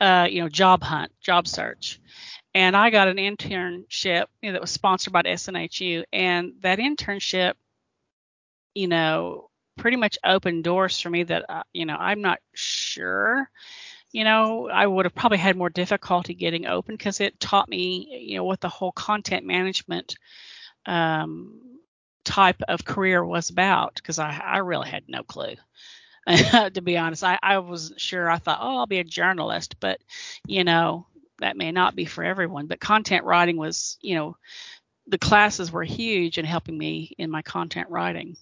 uh, 0.00 0.26
you 0.30 0.42
know, 0.42 0.48
job 0.48 0.82
hunt, 0.82 1.12
job 1.20 1.46
search, 1.46 2.00
and 2.54 2.76
I 2.76 2.90
got 2.90 3.08
an 3.08 3.16
internship 3.16 4.26
you 4.42 4.48
know, 4.48 4.52
that 4.52 4.60
was 4.60 4.70
sponsored 4.70 5.12
by 5.12 5.22
SNHU, 5.22 6.04
and 6.12 6.54
that 6.60 6.78
internship 6.78 7.54
you 8.74 8.86
know, 8.88 9.50
pretty 9.76 9.96
much 9.96 10.18
opened 10.24 10.64
doors 10.64 11.00
for 11.00 11.10
me 11.10 11.24
that, 11.24 11.44
uh, 11.48 11.62
you 11.72 11.86
know, 11.86 11.96
I'm 11.96 12.20
not 12.20 12.38
sure. 12.54 13.50
You 14.12 14.24
know, 14.24 14.68
I 14.68 14.86
would 14.86 15.04
have 15.04 15.14
probably 15.14 15.38
had 15.38 15.56
more 15.56 15.70
difficulty 15.70 16.34
getting 16.34 16.66
open 16.66 16.94
because 16.96 17.20
it 17.20 17.38
taught 17.40 17.68
me, 17.68 18.24
you 18.28 18.36
know, 18.36 18.44
what 18.44 18.60
the 18.60 18.68
whole 18.68 18.92
content 18.92 19.44
management 19.44 20.16
um, 20.86 21.60
type 22.24 22.62
of 22.68 22.84
career 22.84 23.24
was 23.24 23.50
about 23.50 23.94
because 23.94 24.18
I, 24.18 24.40
I 24.44 24.58
really 24.58 24.88
had 24.88 25.04
no 25.08 25.22
clue. 25.22 25.54
to 26.26 26.82
be 26.82 26.98
honest, 26.98 27.24
I, 27.24 27.38
I 27.42 27.58
wasn't 27.58 28.00
sure. 28.00 28.30
I 28.30 28.38
thought, 28.38 28.58
oh, 28.60 28.78
I'll 28.78 28.86
be 28.86 28.98
a 28.98 29.04
journalist, 29.04 29.76
but 29.80 30.00
you 30.46 30.64
know, 30.64 31.06
that 31.40 31.56
may 31.56 31.72
not 31.72 31.96
be 31.96 32.04
for 32.04 32.22
everyone. 32.22 32.66
But 32.66 32.80
content 32.80 33.24
writing 33.24 33.56
was, 33.56 33.96
you 34.02 34.14
know, 34.14 34.36
the 35.06 35.18
classes 35.18 35.72
were 35.72 35.84
huge 35.84 36.36
in 36.36 36.44
helping 36.44 36.76
me 36.76 37.14
in 37.18 37.30
my 37.30 37.40
content 37.42 37.88
writing 37.88 38.36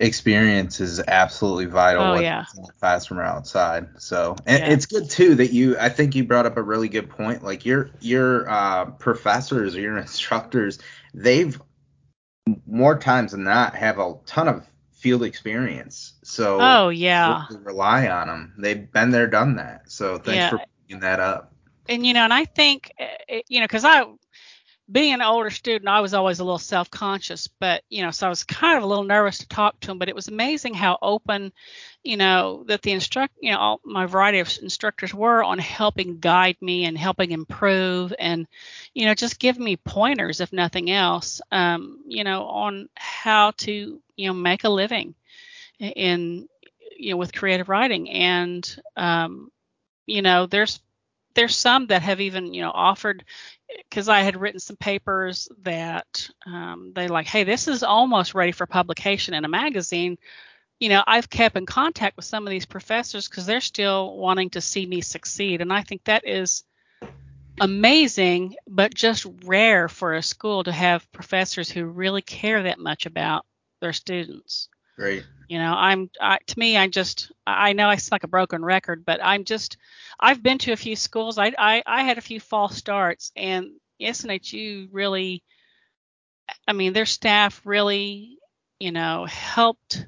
experience 0.00 0.80
is 0.80 1.00
absolutely 1.00 1.66
vital 1.66 2.02
oh, 2.02 2.14
yeah. 2.18 2.44
in 2.56 2.64
the 2.64 2.72
classroom 2.72 3.20
or 3.20 3.24
outside. 3.24 3.86
So 3.98 4.36
and 4.46 4.62
yeah. 4.62 4.70
it's 4.70 4.86
good 4.86 5.08
too 5.08 5.34
that 5.36 5.52
you 5.52 5.78
I 5.78 5.88
think 5.88 6.14
you 6.14 6.24
brought 6.24 6.46
up 6.46 6.56
a 6.56 6.62
really 6.62 6.88
good 6.88 7.08
point. 7.08 7.44
Like 7.44 7.64
your 7.64 7.90
your 8.00 8.48
uh, 8.48 8.86
professors 8.86 9.76
or 9.76 9.80
your 9.80 9.98
instructors, 9.98 10.78
they've 11.12 11.60
more 12.66 12.98
times 12.98 13.32
than 13.32 13.44
not 13.44 13.74
have 13.74 13.98
a 13.98 14.14
ton 14.26 14.48
of 14.48 14.66
field 14.92 15.22
experience. 15.22 16.14
So 16.22 16.58
oh 16.60 16.88
yeah, 16.88 17.46
rely 17.62 18.08
on 18.08 18.26
them. 18.26 18.54
They've 18.58 18.90
been 18.90 19.10
there, 19.10 19.26
done 19.26 19.56
that. 19.56 19.90
So 19.90 20.18
thanks 20.18 20.36
yeah. 20.36 20.50
for 20.50 20.60
bringing 20.86 21.00
that 21.00 21.20
up. 21.20 21.52
And 21.88 22.06
you 22.06 22.14
know, 22.14 22.24
and 22.24 22.32
I 22.32 22.46
think 22.46 22.92
eh, 22.98 23.42
you 23.48 23.60
know, 23.60 23.64
because 23.64 23.84
I 23.84 24.04
being 24.90 25.14
an 25.14 25.22
older 25.22 25.50
student, 25.50 25.88
I 25.88 26.00
was 26.00 26.12
always 26.12 26.40
a 26.40 26.44
little 26.44 26.58
self 26.58 26.90
conscious, 26.90 27.48
but, 27.48 27.82
you 27.88 28.02
know, 28.02 28.10
so 28.10 28.26
I 28.26 28.28
was 28.28 28.44
kind 28.44 28.76
of 28.76 28.82
a 28.82 28.86
little 28.86 29.04
nervous 29.04 29.38
to 29.38 29.48
talk 29.48 29.80
to 29.80 29.90
him, 29.90 29.98
but 29.98 30.10
it 30.10 30.14
was 30.14 30.28
amazing 30.28 30.74
how 30.74 30.98
open, 31.00 31.52
you 32.02 32.18
know, 32.18 32.64
that 32.68 32.82
the 32.82 32.92
instruct, 32.92 33.34
you 33.40 33.50
know, 33.50 33.58
all 33.58 33.80
my 33.84 34.04
variety 34.04 34.40
of 34.40 34.58
instructors 34.60 35.14
were 35.14 35.42
on 35.42 35.58
helping 35.58 36.18
guide 36.18 36.56
me 36.60 36.84
and 36.84 36.98
helping 36.98 37.30
improve 37.30 38.12
and, 38.18 38.46
you 38.92 39.06
know, 39.06 39.14
just 39.14 39.38
give 39.38 39.58
me 39.58 39.76
pointers, 39.76 40.40
if 40.40 40.52
nothing 40.52 40.90
else, 40.90 41.40
um, 41.50 42.00
you 42.06 42.22
know, 42.22 42.44
on 42.44 42.88
how 42.94 43.52
to, 43.52 44.00
you 44.16 44.26
know, 44.26 44.34
make 44.34 44.64
a 44.64 44.68
living 44.68 45.14
in, 45.80 46.46
you 46.98 47.10
know, 47.12 47.16
with 47.16 47.34
creative 47.34 47.70
writing. 47.70 48.10
And, 48.10 48.82
um, 48.96 49.50
you 50.06 50.20
know, 50.20 50.44
there's, 50.46 50.80
there's 51.34 51.56
some 51.56 51.86
that 51.88 52.02
have 52.02 52.20
even 52.20 52.54
you 52.54 52.62
know 52.62 52.70
offered 52.72 53.24
because 53.88 54.08
I 54.08 54.20
had 54.20 54.40
written 54.40 54.60
some 54.60 54.76
papers 54.76 55.48
that 55.62 56.28
um, 56.46 56.92
they 56.94 57.08
like, 57.08 57.26
hey, 57.26 57.44
this 57.44 57.66
is 57.68 57.82
almost 57.82 58.34
ready 58.34 58.52
for 58.52 58.66
publication 58.66 59.34
in 59.34 59.44
a 59.44 59.48
magazine. 59.48 60.18
You 60.80 60.90
know, 60.90 61.02
I've 61.06 61.30
kept 61.30 61.56
in 61.56 61.66
contact 61.66 62.16
with 62.16 62.24
some 62.26 62.46
of 62.46 62.50
these 62.50 62.66
professors 62.66 63.28
because 63.28 63.46
they're 63.46 63.60
still 63.60 64.16
wanting 64.16 64.50
to 64.50 64.60
see 64.60 64.86
me 64.86 65.00
succeed, 65.00 65.60
and 65.60 65.72
I 65.72 65.82
think 65.82 66.04
that 66.04 66.26
is 66.26 66.64
amazing, 67.60 68.56
but 68.66 68.94
just 68.94 69.26
rare 69.44 69.88
for 69.88 70.14
a 70.14 70.22
school 70.22 70.64
to 70.64 70.72
have 70.72 71.10
professors 71.12 71.70
who 71.70 71.84
really 71.84 72.22
care 72.22 72.64
that 72.64 72.78
much 72.78 73.06
about 73.06 73.46
their 73.80 73.92
students. 73.92 74.68
Great. 74.96 75.24
You 75.48 75.58
know, 75.58 75.74
I'm 75.74 76.10
I, 76.20 76.38
to 76.46 76.58
me, 76.58 76.76
I 76.76 76.88
just 76.88 77.32
I 77.46 77.74
know 77.74 77.88
I 77.88 77.96
sound 77.96 78.12
like 78.12 78.24
a 78.24 78.28
broken 78.28 78.64
record, 78.64 79.04
but 79.04 79.20
I'm 79.22 79.44
just 79.44 79.76
I've 80.18 80.42
been 80.42 80.58
to 80.58 80.72
a 80.72 80.76
few 80.76 80.96
schools. 80.96 81.38
I 81.38 81.52
I, 81.58 81.82
I 81.84 82.02
had 82.04 82.18
a 82.18 82.22
few 82.22 82.40
false 82.40 82.76
starts, 82.76 83.30
and 83.36 83.72
SNHU 84.00 84.88
really, 84.92 85.42
I 86.66 86.72
mean, 86.72 86.92
their 86.92 87.06
staff 87.06 87.60
really, 87.64 88.38
you 88.78 88.92
know, 88.92 89.26
helped 89.26 90.06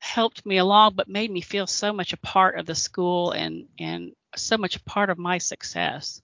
helped 0.00 0.44
me 0.46 0.58
along, 0.58 0.94
but 0.94 1.08
made 1.08 1.30
me 1.30 1.40
feel 1.40 1.66
so 1.66 1.92
much 1.92 2.12
a 2.12 2.18
part 2.18 2.58
of 2.58 2.66
the 2.66 2.74
school 2.74 3.32
and 3.32 3.68
and 3.78 4.12
so 4.36 4.56
much 4.56 4.76
a 4.76 4.82
part 4.84 5.10
of 5.10 5.18
my 5.18 5.38
success. 5.38 6.20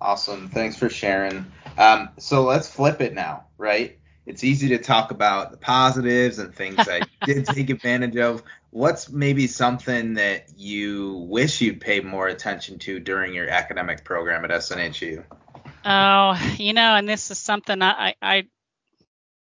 Awesome. 0.00 0.48
Thanks 0.48 0.76
for 0.76 0.88
sharing. 0.88 1.46
Um, 1.76 2.10
so 2.18 2.44
let's 2.44 2.68
flip 2.68 3.00
it 3.00 3.14
now, 3.14 3.46
right? 3.56 3.98
It's 4.28 4.44
easy 4.44 4.68
to 4.68 4.78
talk 4.78 5.10
about 5.10 5.50
the 5.50 5.56
positives 5.56 6.38
and 6.38 6.54
things 6.54 6.76
I 6.78 7.00
did 7.24 7.46
take 7.46 7.70
advantage 7.70 8.16
of. 8.18 8.42
What's 8.70 9.10
maybe 9.10 9.46
something 9.46 10.14
that 10.14 10.50
you 10.54 11.26
wish 11.30 11.62
you'd 11.62 11.80
paid 11.80 12.04
more 12.04 12.28
attention 12.28 12.78
to 12.80 13.00
during 13.00 13.32
your 13.32 13.48
academic 13.48 14.04
program 14.04 14.44
at 14.44 14.50
SNHU? 14.50 15.24
Oh, 15.82 16.54
you 16.58 16.74
know, 16.74 16.94
and 16.94 17.08
this 17.08 17.30
is 17.30 17.38
something 17.38 17.80
I 17.80 18.14
I 18.20 18.46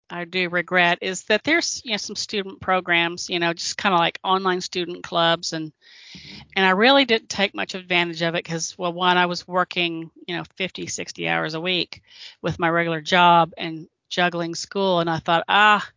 I 0.07 0.25
do 0.25 0.49
regret 0.49 0.99
is 1.01 1.23
that 1.23 1.43
there's 1.43 1.81
you 1.83 1.91
know 1.91 1.97
some 1.97 2.15
student 2.15 2.61
programs, 2.61 3.27
you 3.27 3.39
know, 3.39 3.53
just 3.53 3.79
kind 3.79 3.95
of 3.95 3.99
like 3.99 4.19
online 4.23 4.61
student 4.61 5.03
clubs 5.03 5.53
and 5.53 5.71
mm-hmm. 5.71 6.41
and 6.55 6.63
I 6.63 6.71
really 6.71 7.05
didn't 7.05 7.29
take 7.29 7.55
much 7.55 7.73
advantage 7.73 8.21
of 8.21 8.35
it 8.35 8.43
because 8.43 8.77
well 8.77 8.93
one 8.93 9.17
I 9.17 9.25
was 9.25 9.47
working, 9.47 10.11
you 10.27 10.37
know, 10.37 10.43
50, 10.57 10.85
60 10.85 11.27
hours 11.27 11.55
a 11.55 11.61
week 11.61 12.03
with 12.43 12.59
my 12.59 12.69
regular 12.69 13.01
job 13.01 13.53
and 13.57 13.87
juggling 14.09 14.55
school 14.55 14.99
and 14.99 15.09
I 15.09 15.19
thought, 15.19 15.43
ah, 15.47 15.87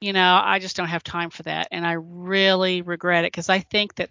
you 0.00 0.12
know, 0.12 0.40
I 0.42 0.58
just 0.58 0.76
don't 0.76 0.88
have 0.88 1.02
time 1.02 1.30
for 1.30 1.42
that. 1.44 1.68
And 1.72 1.86
I 1.86 1.92
really 1.92 2.82
regret 2.82 3.24
it 3.24 3.32
because 3.32 3.48
I 3.48 3.60
think 3.60 3.96
that 3.96 4.10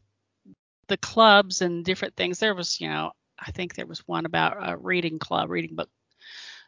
the 0.87 0.97
clubs 0.97 1.61
and 1.61 1.85
different 1.85 2.15
things, 2.15 2.39
there 2.39 2.55
was, 2.55 2.81
you 2.81 2.89
know, 2.89 3.11
I 3.39 3.51
think 3.51 3.75
there 3.75 3.85
was 3.85 4.07
one 4.07 4.25
about 4.25 4.57
a 4.59 4.77
reading 4.77 5.19
club, 5.19 5.49
reading 5.49 5.75
book, 5.75 5.89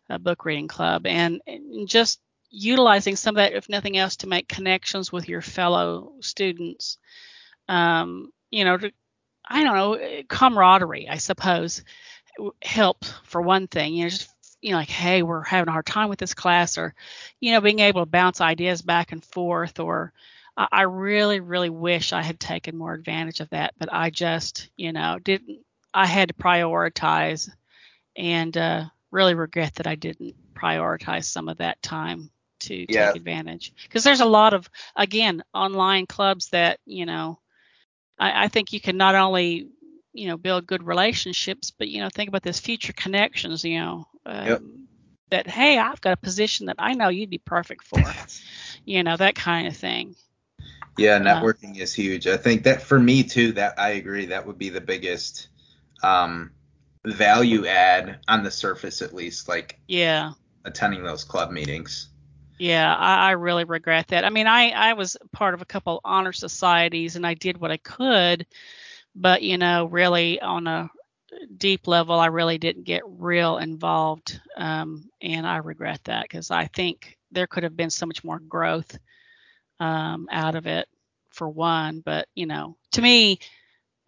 a 0.10 0.20
book 0.20 0.46
reading 0.46 0.68
club, 0.68 1.06
and, 1.06 1.42
and 1.48 1.88
just 1.88 2.20
utilizing 2.50 3.16
some 3.16 3.36
of 3.36 3.38
that, 3.38 3.54
if 3.54 3.70
nothing 3.70 3.98
else, 3.98 4.18
to 4.18 4.28
make 4.28 4.48
connections 4.48 5.12
with 5.12 5.28
your 5.28 5.42
fellow 5.42 6.14
students. 6.22 6.98
Um, 7.68 8.32
you 8.52 8.64
know, 8.64 8.78
to, 8.78 8.92
I 9.48 9.64
don't 9.64 9.76
know, 9.76 10.24
camaraderie, 10.28 11.10
I 11.10 11.18
suppose, 11.18 11.84
helped 12.62 13.14
for 13.24 13.42
one 13.42 13.68
thing. 13.68 13.94
You 13.96 14.04
know, 14.04 14.10
just 14.10 14.30
you 14.62 14.72
know, 14.72 14.78
like, 14.78 14.90
hey, 14.90 15.24
we're 15.24 15.44
having 15.44 15.70
a 15.70 15.72
hard 15.72 15.86
time 15.86 16.10
with 16.10 16.20
this 16.20 16.34
class, 16.34 16.78
or, 16.78 16.94
you 17.40 17.52
know, 17.52 17.62
being 17.62 17.80
able 17.80 18.02
to 18.02 18.06
bounce 18.06 18.42
ideas 18.42 18.82
back 18.82 19.12
and 19.12 19.24
forth, 19.24 19.80
or 19.80 20.14
I, 20.58 20.68
I 20.72 20.82
really, 20.84 21.40
really 21.40 21.70
wish 21.70 22.14
I 22.14 22.22
had 22.22 22.40
taken 22.40 22.78
more 22.78 22.94
advantage 22.94 23.40
of 23.40 23.50
that, 23.50 23.74
but 23.78 23.90
I 23.92 24.10
just, 24.10 24.70
you 24.78 24.92
know, 24.92 25.18
didn't. 25.20 25.60
I 25.94 26.06
had 26.06 26.30
to 26.30 26.36
prioritize, 26.36 27.50
and 28.16 28.56
uh, 28.56 28.86
really 29.12 29.34
regret 29.34 29.76
that 29.76 29.88
I 29.88 29.96
didn't 29.96 30.36
prioritize 30.54 31.26
some 31.26 31.50
of 31.50 31.58
that 31.58 31.82
time 31.82 32.30
to 32.60 32.86
yeah. 32.88 33.08
take 33.08 33.16
advantage. 33.16 33.74
Because 33.84 34.04
there's 34.04 34.20
a 34.20 34.26
lot 34.26 34.54
of, 34.54 34.70
again, 34.96 35.42
online 35.54 36.06
clubs 36.06 36.50
that, 36.50 36.80
you 36.86 37.06
know, 37.06 37.40
I, 38.20 38.46
I 38.46 38.48
think 38.50 38.74
you 38.74 38.82
can 38.82 38.98
not 38.98 39.16
only 39.16 39.70
you 40.14 40.28
know 40.28 40.38
build 40.38 40.66
good 40.66 40.84
relationships 40.84 41.72
but 41.72 41.88
you 41.88 42.02
know 42.02 42.10
think 42.10 42.28
about 42.28 42.42
this 42.42 42.60
future 42.60 42.94
connections 42.94 43.64
you 43.64 43.80
know 43.80 44.08
um, 44.26 44.48
yep. 44.48 44.62
that 45.32 45.48
hey 45.48 45.78
i've 45.78 46.02
got 46.02 46.14
a 46.14 46.18
position 46.18 46.68
that 46.68 46.76
i 46.80 46.94
know 46.94 47.10
you'd 47.10 47.30
be 47.30 47.38
perfect 47.38 47.84
for 47.84 48.04
you 48.86 49.04
know 49.04 49.18
that 49.18 49.36
kind 49.36 49.68
of 49.68 49.76
thing 49.76 50.16
yeah 50.98 51.16
uh, 51.16 51.20
networking 51.20 51.78
uh, 51.78 51.84
is 51.84 51.94
huge 51.94 52.28
i 52.28 52.38
think 52.38 52.64
that 52.64 52.82
for 52.82 53.00
me 53.00 53.24
too 53.24 53.52
that 53.52 53.78
i 53.80 53.90
agree 53.92 54.26
that 54.26 54.46
would 54.46 54.58
be 54.58 54.70
the 54.70 54.82
biggest 54.82 55.48
um 56.04 56.52
value 57.06 57.66
add 57.66 58.20
on 58.28 58.44
the 58.44 58.52
surface 58.52 59.02
at 59.02 59.14
least 59.14 59.48
like 59.48 59.80
yeah 59.88 60.32
attending 60.66 61.04
those 61.04 61.24
club 61.24 61.52
meetings. 61.52 62.10
Yeah, 62.58 62.94
I, 62.94 63.30
I 63.30 63.32
really 63.32 63.64
regret 63.64 64.08
that. 64.08 64.26
I 64.26 64.30
mean, 64.30 64.48
I 64.48 64.70
I 64.70 64.94
was 64.94 65.18
part 65.32 65.54
of 65.54 65.62
a 65.62 65.66
couple 65.66 66.02
honor 66.04 66.34
societies 66.34 67.16
and 67.16 67.26
I 67.26 67.34
did 67.34 67.58
what 67.58 67.72
I 67.72 67.78
could, 67.78 68.46
but 69.16 69.44
you 69.44 69.58
know, 69.58 69.86
really 69.86 70.42
on 70.42 70.68
a 70.68 70.90
deep 71.58 71.88
level, 71.88 72.20
I 72.20 72.28
really 72.28 72.58
didn't 72.58 72.84
get 72.84 73.04
real 73.06 73.58
involved, 73.58 74.40
um, 74.58 75.10
and 75.22 75.46
I 75.48 75.58
regret 75.58 76.02
that 76.06 76.24
because 76.24 76.52
I 76.52 76.66
think 76.66 77.18
there 77.32 77.48
could 77.48 77.64
have 77.64 77.78
been 77.78 77.90
so 77.90 78.06
much 78.06 78.24
more 78.24 78.40
growth 78.40 78.98
um, 79.80 80.28
out 80.32 80.56
of 80.56 80.68
it 80.68 80.88
for 81.32 81.50
one. 81.50 82.02
But 82.02 82.28
you 82.36 82.46
know, 82.46 82.78
to 82.94 83.02
me, 83.02 83.40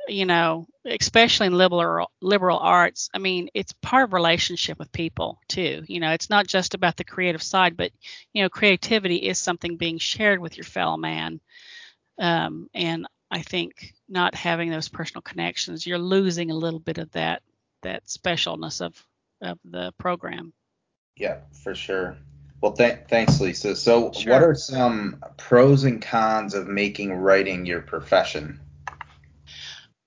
you 0.07 0.25
know, 0.25 0.67
especially 0.85 1.47
in 1.47 1.53
liberal 1.53 2.11
liberal 2.21 2.59
arts, 2.59 3.09
I 3.13 3.19
mean, 3.19 3.49
it's 3.53 3.73
part 3.81 4.05
of 4.05 4.13
relationship 4.13 4.79
with 4.79 4.91
people 4.91 5.39
too. 5.47 5.83
You 5.87 5.99
know, 5.99 6.11
it's 6.11 6.29
not 6.29 6.47
just 6.47 6.73
about 6.73 6.97
the 6.97 7.03
creative 7.03 7.43
side, 7.43 7.77
but 7.77 7.91
you 8.33 8.43
know, 8.43 8.49
creativity 8.49 9.17
is 9.17 9.39
something 9.39 9.77
being 9.77 9.97
shared 9.97 10.39
with 10.39 10.57
your 10.57 10.65
fellow 10.65 10.97
man. 10.97 11.39
Um, 12.19 12.69
and 12.73 13.07
I 13.31 13.41
think 13.41 13.93
not 14.09 14.35
having 14.35 14.69
those 14.69 14.89
personal 14.89 15.21
connections, 15.21 15.87
you're 15.87 15.97
losing 15.97 16.51
a 16.51 16.55
little 16.55 16.79
bit 16.79 16.97
of 16.97 17.09
that 17.11 17.41
that 17.81 18.05
specialness 18.05 18.81
of 18.81 18.93
of 19.41 19.57
the 19.63 19.93
program. 19.97 20.53
Yeah, 21.15 21.37
for 21.63 21.73
sure. 21.73 22.17
Well, 22.59 22.73
th- 22.73 22.99
thanks, 23.09 23.39
Lisa. 23.39 23.75
So, 23.75 24.11
sure. 24.11 24.33
what 24.33 24.43
are 24.43 24.53
some 24.53 25.23
pros 25.37 25.83
and 25.83 26.01
cons 26.01 26.53
of 26.53 26.67
making 26.67 27.11
writing 27.11 27.65
your 27.65 27.81
profession? 27.81 28.59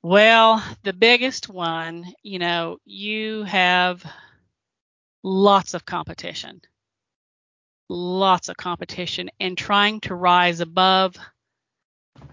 Well, 0.03 0.63
the 0.85 0.93
biggest 0.93 1.49
one, 1.49 2.05
you 2.23 2.39
know, 2.39 2.79
you 2.85 3.43
have 3.45 4.05
lots 5.25 5.75
of 5.75 5.85
competition. 5.85 6.61
Lots 7.89 8.49
of 8.49 8.57
competition 8.57 9.31
and 9.41 9.59
trying 9.59 10.01
to 10.03 10.15
rise 10.15 10.61
above 10.61 11.17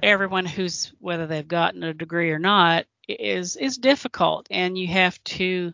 everyone 0.01 0.45
who's 0.45 0.93
whether 0.99 1.27
they've 1.27 1.47
gotten 1.47 1.83
a 1.83 1.93
degree 1.93 2.31
or 2.31 2.39
not 2.39 2.85
is 3.07 3.55
is 3.55 3.77
difficult. 3.77 4.47
And 4.49 4.77
you 4.77 4.87
have 4.87 5.21
to 5.25 5.73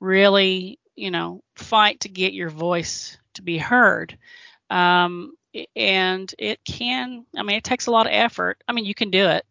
really 0.00 0.78
you 0.96 1.10
know 1.10 1.42
fight 1.56 2.00
to 2.00 2.08
get 2.08 2.32
your 2.32 2.50
voice 2.50 3.16
to 3.34 3.42
be 3.42 3.58
heard. 3.58 4.18
Um, 4.70 5.34
and 5.76 6.34
it 6.38 6.64
can 6.64 7.26
i 7.36 7.42
mean 7.42 7.56
it 7.56 7.64
takes 7.64 7.86
a 7.86 7.90
lot 7.90 8.06
of 8.06 8.12
effort. 8.12 8.62
I 8.66 8.72
mean 8.72 8.84
you 8.84 8.94
can 8.94 9.10
do 9.10 9.26
it 9.28 9.44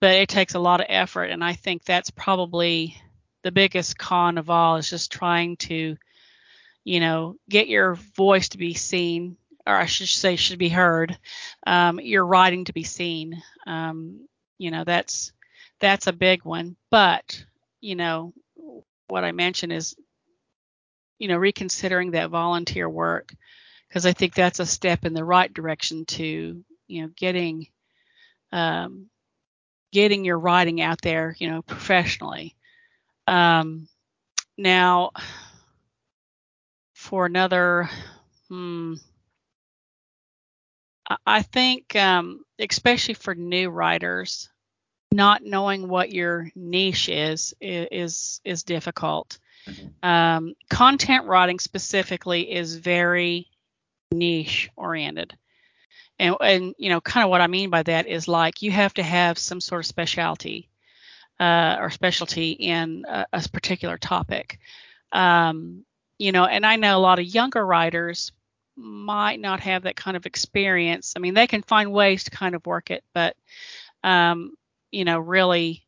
but 0.00 0.14
it 0.14 0.30
takes 0.30 0.54
a 0.54 0.58
lot 0.58 0.80
of 0.80 0.86
effort. 0.88 1.24
And 1.24 1.44
i 1.44 1.52
think 1.54 1.84
that's 1.84 2.10
probably 2.10 2.96
the 3.42 3.52
biggest 3.52 3.96
con 3.98 4.38
of 4.38 4.50
all 4.50 4.76
is 4.76 4.90
just 4.90 5.12
trying 5.12 5.56
to 5.56 5.96
you 6.84 7.00
know 7.00 7.36
get 7.48 7.68
your 7.68 7.94
voice 7.94 8.50
to 8.50 8.58
be 8.58 8.74
seen 8.74 9.36
or 9.70 9.76
I 9.76 9.86
should 9.86 10.08
say 10.08 10.36
should 10.36 10.58
be 10.58 10.68
heard. 10.68 11.16
Um, 11.66 12.00
your 12.00 12.26
writing 12.26 12.64
to 12.64 12.72
be 12.72 12.82
seen. 12.82 13.40
Um, 13.66 14.26
you 14.58 14.70
know, 14.70 14.84
that's 14.84 15.32
that's 15.78 16.08
a 16.08 16.12
big 16.12 16.44
one. 16.44 16.76
But 16.90 17.44
you 17.80 17.94
know, 17.94 18.34
what 19.08 19.24
I 19.24 19.32
mentioned 19.32 19.72
is, 19.72 19.94
you 21.18 21.28
know, 21.28 21.36
reconsidering 21.36 22.12
that 22.12 22.30
volunteer 22.30 22.88
work 22.88 23.32
because 23.88 24.06
I 24.06 24.12
think 24.12 24.34
that's 24.34 24.60
a 24.60 24.66
step 24.66 25.04
in 25.04 25.14
the 25.14 25.24
right 25.24 25.52
direction 25.52 26.04
to 26.06 26.64
you 26.88 27.02
know 27.02 27.10
getting 27.16 27.68
um, 28.52 29.06
getting 29.92 30.24
your 30.24 30.38
writing 30.38 30.80
out 30.80 31.00
there, 31.02 31.36
you 31.38 31.48
know, 31.48 31.62
professionally. 31.62 32.56
Um, 33.26 33.88
now, 34.58 35.12
for 36.94 37.26
another, 37.26 37.88
hmm, 38.48 38.94
I 41.26 41.42
think, 41.42 41.96
um, 41.96 42.44
especially 42.58 43.14
for 43.14 43.34
new 43.34 43.70
writers, 43.70 44.48
not 45.12 45.42
knowing 45.42 45.88
what 45.88 46.12
your 46.12 46.50
niche 46.54 47.08
is 47.08 47.54
is 47.60 48.40
is 48.44 48.62
difficult. 48.62 49.38
Mm-hmm. 49.66 50.08
Um, 50.08 50.54
content 50.68 51.26
writing 51.26 51.58
specifically 51.58 52.52
is 52.52 52.76
very 52.76 53.48
niche 54.12 54.70
oriented, 54.76 55.36
and 56.18 56.36
and 56.40 56.74
you 56.78 56.90
know 56.90 57.00
kind 57.00 57.24
of 57.24 57.30
what 57.30 57.40
I 57.40 57.48
mean 57.48 57.70
by 57.70 57.82
that 57.82 58.06
is 58.06 58.28
like 58.28 58.62
you 58.62 58.70
have 58.70 58.94
to 58.94 59.02
have 59.02 59.38
some 59.38 59.60
sort 59.60 59.80
of 59.80 59.86
specialty 59.86 60.68
uh, 61.40 61.76
or 61.80 61.90
specialty 61.90 62.52
in 62.52 63.04
a, 63.08 63.26
a 63.32 63.48
particular 63.48 63.98
topic. 63.98 64.60
Um, 65.10 65.84
you 66.18 66.30
know, 66.32 66.44
and 66.44 66.64
I 66.64 66.76
know 66.76 66.96
a 66.96 67.00
lot 67.00 67.18
of 67.18 67.24
younger 67.24 67.64
writers 67.66 68.30
might 68.80 69.40
not 69.40 69.60
have 69.60 69.82
that 69.82 69.96
kind 69.96 70.16
of 70.16 70.26
experience. 70.26 71.14
I 71.16 71.20
mean, 71.20 71.34
they 71.34 71.46
can 71.46 71.62
find 71.62 71.92
ways 71.92 72.24
to 72.24 72.30
kind 72.30 72.54
of 72.54 72.66
work 72.66 72.90
it, 72.90 73.04
but 73.14 73.36
um, 74.02 74.52
you 74.90 75.04
know, 75.04 75.18
really 75.18 75.84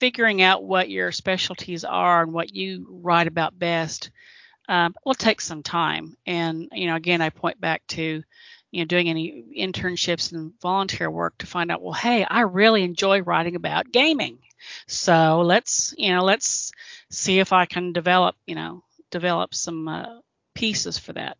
figuring 0.00 0.42
out 0.42 0.64
what 0.64 0.90
your 0.90 1.12
specialties 1.12 1.84
are 1.84 2.22
and 2.22 2.32
what 2.32 2.54
you 2.54 2.86
write 3.02 3.26
about 3.26 3.58
best 3.58 4.10
um, 4.68 4.94
will 5.04 5.14
take 5.14 5.40
some 5.40 5.62
time. 5.62 6.16
And 6.26 6.68
you 6.72 6.86
know, 6.86 6.96
again, 6.96 7.20
I 7.20 7.30
point 7.30 7.60
back 7.60 7.86
to 7.88 8.22
you 8.74 8.80
know 8.80 8.86
doing 8.86 9.08
any 9.08 9.44
internships 9.56 10.32
and 10.32 10.52
volunteer 10.60 11.08
work 11.08 11.38
to 11.38 11.46
find 11.46 11.70
out 11.70 11.80
well 11.80 11.92
hey 11.92 12.24
i 12.24 12.40
really 12.40 12.82
enjoy 12.82 13.22
writing 13.22 13.54
about 13.54 13.92
gaming 13.92 14.38
so 14.88 15.42
let's 15.42 15.94
you 15.96 16.12
know 16.12 16.24
let's 16.24 16.72
see 17.08 17.38
if 17.38 17.52
i 17.52 17.66
can 17.66 17.92
develop 17.92 18.34
you 18.46 18.56
know 18.56 18.82
develop 19.12 19.54
some 19.54 19.86
uh, 19.86 20.18
pieces 20.54 20.98
for 20.98 21.12
that 21.12 21.38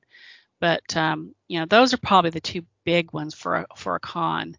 but 0.64 0.96
um, 0.96 1.34
you 1.46 1.60
know, 1.60 1.66
those 1.66 1.92
are 1.92 1.98
probably 1.98 2.30
the 2.30 2.40
two 2.40 2.62
big 2.84 3.12
ones 3.12 3.34
for 3.34 3.56
a, 3.56 3.66
for 3.76 3.96
a 3.96 4.00
con. 4.00 4.56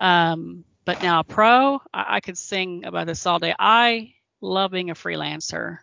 Um, 0.00 0.64
but 0.86 1.02
now 1.02 1.20
a 1.20 1.24
pro, 1.24 1.82
I, 1.92 2.16
I, 2.16 2.20
could 2.20 2.38
sing 2.38 2.86
about 2.86 3.06
this 3.06 3.26
all 3.26 3.38
day. 3.38 3.54
I 3.58 4.14
love 4.40 4.70
being 4.70 4.88
a 4.88 4.94
freelancer. 4.94 5.80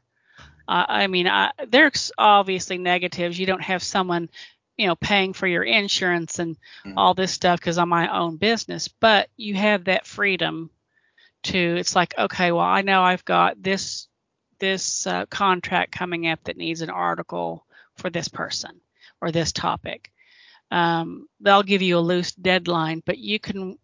Uh, 0.68 0.86
I 0.88 1.06
mean, 1.06 1.28
I, 1.28 1.52
there's 1.68 2.12
obviously 2.18 2.80
negatives. 2.80 3.38
You 3.38 3.46
don't 3.46 3.62
have 3.62 3.84
someone, 3.84 4.30
you 4.78 4.88
know, 4.88 4.96
paying 4.96 5.34
for 5.34 5.46
your 5.46 5.62
insurance 5.62 6.40
and 6.40 6.58
mm. 6.84 6.96
all 6.98 7.14
this 7.14 7.32
stuff 7.32 7.60
because 7.60 7.78
I'm 7.78 7.90
my 7.90 8.18
own 8.18 8.38
business. 8.38 8.88
But 8.88 9.30
you 9.38 9.54
have 9.54 9.84
that 9.84 10.08
freedom 10.08 10.72
to. 11.44 11.60
It's 11.60 11.96
like, 11.96 12.16
okay, 12.18 12.52
well, 12.52 12.66
I 12.66 12.82
know 12.82 13.04
I've 13.04 13.26
got 13.26 13.62
this 13.62 14.08
this 14.58 15.06
uh, 15.06 15.28
contract 15.28 15.92
coming 15.92 16.28
up 16.28 16.46
that 16.46 16.58
needs 16.58 16.82
an 16.82 16.90
article 16.90 17.64
for 17.98 18.10
this 18.10 18.28
person 18.28 18.82
or 19.22 19.32
this 19.32 19.52
topic. 19.52 20.12
Um, 20.72 21.28
they'll 21.40 21.64
give 21.64 21.82
you 21.82 21.98
a 21.98 22.00
loose 22.00 22.32
deadline, 22.32 23.04
but 23.06 23.18
you 23.18 23.40
can 23.40 23.78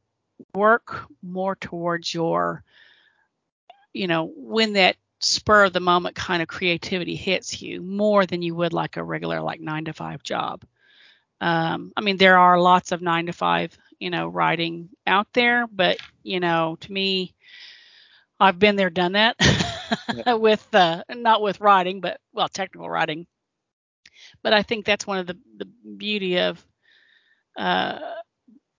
work 0.54 1.06
more 1.22 1.56
towards 1.56 2.14
your, 2.14 2.64
you 3.94 4.08
know, 4.08 4.32
when 4.36 4.74
that 4.74 4.96
spur 5.20 5.66
of 5.66 5.74
the 5.74 5.80
moment 5.80 6.16
kind 6.16 6.42
of 6.42 6.48
creativity 6.48 7.16
hits 7.16 7.62
you 7.62 7.82
more 7.82 8.26
than 8.26 8.42
you 8.42 8.56
would 8.56 8.74
like 8.74 8.98
a 8.98 9.04
regular 9.04 9.42
like 9.42 9.60
nine 9.60 9.86
to 9.86 9.94
five 9.94 10.24
job. 10.24 10.64
Um, 11.42 11.92
I 11.96 12.02
mean, 12.02 12.18
there 12.18 12.38
are 12.38 12.60
lots 12.60 12.92
of 12.92 13.02
nine 13.02 13.26
to 13.28 13.34
five, 13.34 13.78
you 14.00 14.10
know, 14.10 14.28
writing 14.28 14.90
out 15.06 15.28
there, 15.34 15.68
but 15.68 15.98
you 16.24 16.40
know, 16.40 16.78
to 16.82 16.92
me, 16.92 17.34
I've 18.40 18.60
been 18.60 18.76
there, 18.76 18.92
done 18.92 19.14
that 19.14 19.36
with 20.40 20.68
uh, 20.74 21.04
not 21.10 21.42
with 21.42 21.60
writing, 21.60 22.02
but 22.02 22.20
well, 22.34 22.48
technical 22.48 22.90
writing 22.90 23.26
but 24.48 24.54
I 24.54 24.64
think 24.64 24.86
that's 24.86 25.06
one 25.06 25.18
of 25.18 25.28
the, 25.28 25.38
the 25.58 25.66
beauty 25.66 26.40
of 26.40 26.66
uh, 27.58 28.00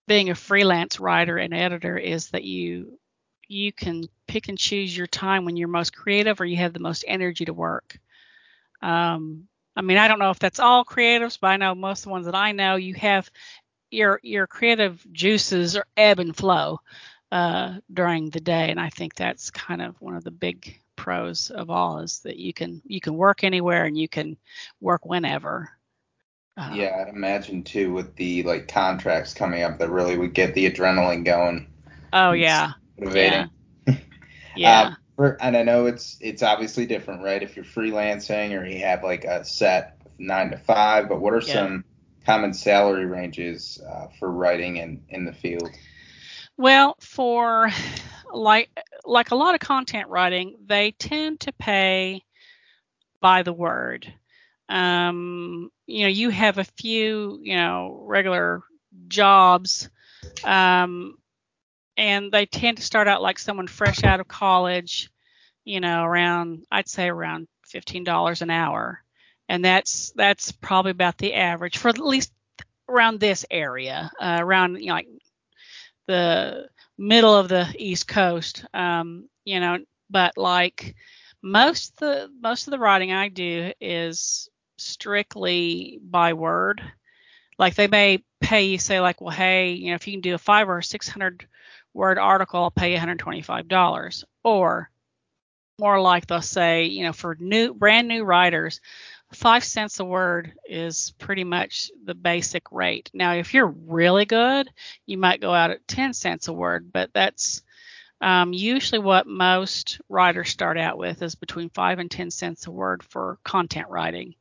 being 0.07 0.31
a 0.31 0.35
freelance 0.35 0.99
writer 0.99 1.37
and 1.37 1.53
editor 1.53 1.95
is 1.95 2.31
that 2.31 2.43
you 2.43 2.97
you 3.47 3.71
can 3.71 4.05
pick 4.27 4.47
and 4.49 4.57
choose 4.57 4.97
your 4.97 5.05
time 5.05 5.45
when 5.45 5.57
you're 5.57 5.67
most 5.67 5.95
creative 5.95 6.41
or 6.41 6.45
you 6.45 6.57
have 6.57 6.73
the 6.73 6.79
most 6.79 7.05
energy 7.07 7.45
to 7.45 7.53
work. 7.53 7.99
Um, 8.81 9.47
I 9.75 9.83
mean, 9.83 9.99
I 9.99 10.07
don't 10.07 10.17
know 10.17 10.31
if 10.31 10.39
that's 10.39 10.59
all 10.59 10.83
creatives, 10.83 11.37
but 11.39 11.49
I 11.49 11.57
know 11.57 11.75
most 11.75 11.99
of 11.99 12.05
the 12.05 12.09
ones 12.09 12.25
that 12.25 12.33
I 12.33 12.51
know, 12.51 12.75
you 12.75 12.95
have 12.95 13.29
your 13.91 14.19
your 14.23 14.47
creative 14.47 15.05
juices 15.11 15.77
are 15.77 15.85
ebb 15.95 16.17
and 16.17 16.35
flow 16.35 16.79
uh, 17.31 17.75
during 17.93 18.31
the 18.31 18.39
day, 18.39 18.71
and 18.71 18.79
I 18.79 18.89
think 18.89 19.13
that's 19.13 19.51
kind 19.51 19.83
of 19.83 20.01
one 20.01 20.15
of 20.15 20.23
the 20.23 20.31
big 20.31 20.81
pros 20.99 21.49
of 21.49 21.69
all 21.69 21.99
is 21.99 22.19
that 22.19 22.35
you 22.35 22.53
can 22.53 22.81
you 22.85 22.99
can 22.99 23.15
work 23.15 23.43
anywhere 23.43 23.85
and 23.85 23.97
you 23.97 24.09
can 24.09 24.37
work 24.81 25.05
whenever. 25.05 25.71
Uh, 26.57 26.71
yeah, 26.75 27.01
I'd 27.01 27.13
imagine 27.13 27.63
too 27.63 27.93
with 27.93 28.15
the 28.17 28.43
like 28.43 28.67
contracts 28.67 29.33
coming 29.33 29.63
up 29.63 29.79
that 29.79 29.89
really 29.89 30.17
would 30.17 30.33
get 30.33 30.53
the 30.53 30.69
adrenaline 30.69 31.23
going. 31.23 31.67
Oh 32.11 32.33
yeah. 32.33 32.73
Motivating. 32.99 33.49
Yeah. 33.87 33.95
yeah. 34.55 34.81
Um, 34.81 34.97
for, 35.15 35.37
and 35.41 35.55
I 35.55 35.63
know 35.63 35.85
it's 35.85 36.17
it's 36.19 36.43
obviously 36.43 36.85
different, 36.85 37.23
right? 37.23 37.41
If 37.41 37.55
you're 37.55 37.65
freelancing 37.65 38.59
or 38.59 38.65
you 38.65 38.79
have 38.79 39.03
like 39.03 39.23
a 39.23 39.45
set 39.45 40.01
nine 40.17 40.51
to 40.51 40.57
five, 40.57 41.07
but 41.07 41.21
what 41.21 41.33
are 41.33 41.41
yeah. 41.41 41.53
some 41.53 41.85
common 42.25 42.53
salary 42.53 43.05
ranges 43.05 43.81
uh, 43.89 44.07
for 44.19 44.29
writing 44.29 44.77
in 44.77 45.01
in 45.07 45.23
the 45.23 45.33
field? 45.33 45.69
Well, 46.57 46.97
for 46.99 47.69
like 48.33 48.69
like 49.09 49.31
a 49.31 49.35
lot 49.35 49.55
of 49.55 49.61
content 49.61 50.09
writing, 50.09 50.55
they 50.65 50.91
tend 50.93 51.41
to 51.41 51.53
pay 51.53 52.23
by 53.21 53.43
the 53.43 53.53
word. 53.53 54.13
um, 54.69 55.71
you 55.87 56.03
know, 56.03 56.09
you 56.09 56.29
have 56.29 56.57
a 56.57 56.63
few, 56.63 57.39
you 57.43 57.55
know, 57.55 58.03
regular 58.05 58.61
jobs, 59.07 59.89
um, 60.43 61.15
and 61.97 62.31
they 62.31 62.45
tend 62.45 62.77
to 62.77 62.83
start 62.83 63.07
out 63.07 63.21
like 63.21 63.39
someone 63.39 63.67
fresh 63.67 64.03
out 64.03 64.19
of 64.21 64.27
college, 64.27 65.11
you 65.65 65.81
know, 65.81 66.03
around 66.03 66.65
I'd 66.71 66.89
say 66.89 67.07
around 67.07 67.47
fifteen 67.65 68.03
dollars 68.03 68.41
an 68.41 68.51
hour, 68.51 69.03
and 69.49 69.63
that's 69.65 70.11
that's 70.15 70.51
probably 70.51 70.91
about 70.91 71.17
the 71.17 71.35
average 71.35 71.77
for 71.77 71.89
at 71.89 71.99
least 71.99 72.31
around 72.89 73.19
this 73.19 73.45
area, 73.51 74.11
uh, 74.21 74.37
around 74.41 74.77
you 74.79 74.87
know, 74.87 74.93
like 74.95 75.07
the 76.07 76.67
middle 76.99 77.33
of 77.35 77.47
the 77.47 77.73
East 77.77 78.07
Coast, 78.07 78.65
um, 78.73 79.29
you 79.45 79.59
know, 79.59 79.79
but 80.09 80.37
like 80.37 80.95
most 81.41 81.97
the 81.97 82.29
most 82.41 82.67
of 82.67 82.71
the 82.71 82.79
writing 82.79 83.13
I 83.13 83.29
do 83.29 83.71
is 83.79 84.49
strictly 84.77 85.99
by 86.03 86.33
word. 86.33 86.81
Like 87.57 87.75
they 87.75 87.87
may 87.87 88.23
pay 88.41 88.63
you 88.63 88.77
say 88.77 88.99
like, 88.99 89.21
well, 89.21 89.35
hey, 89.35 89.71
you 89.71 89.89
know, 89.89 89.95
if 89.95 90.07
you 90.07 90.13
can 90.13 90.21
do 90.21 90.35
a 90.35 90.37
five 90.37 90.69
or 90.69 90.81
six 90.81 91.07
hundred 91.07 91.47
word 91.93 92.17
article, 92.17 92.63
I'll 92.63 92.71
pay 92.71 92.93
you 92.93 92.99
$125. 92.99 94.23
Or 94.43 94.89
more 95.79 96.01
like 96.01 96.27
they'll 96.27 96.41
say, 96.41 96.85
you 96.85 97.03
know, 97.03 97.13
for 97.13 97.37
new 97.39 97.73
brand 97.73 98.07
new 98.07 98.23
writers, 98.23 98.81
five 99.33 99.63
cents 99.63 99.99
a 99.99 100.05
word 100.05 100.53
is 100.65 101.13
pretty 101.19 101.43
much 101.43 101.91
the 102.03 102.15
basic 102.15 102.71
rate. 102.71 103.11
Now, 103.13 103.33
if 103.33 103.53
you're 103.53 103.67
really 103.67 104.25
good, 104.25 104.69
you 105.05 105.17
might 105.17 105.41
go 105.41 105.53
out 105.53 105.71
at 105.71 105.87
10 105.87 106.13
cents 106.13 106.47
a 106.47 106.53
word, 106.53 106.91
but 106.91 107.11
that's 107.13 107.61
um, 108.21 108.53
usually 108.53 108.99
what 108.99 109.27
most 109.27 110.01
writers 110.09 110.49
start 110.49 110.77
out 110.77 110.97
with 110.97 111.21
is 111.21 111.35
between 111.35 111.69
five 111.69 111.99
and 111.99 112.09
10 112.09 112.31
cents 112.31 112.67
a 112.67 112.71
word 112.71 113.03
for 113.03 113.37
content 113.43 113.87
writing. 113.89 114.35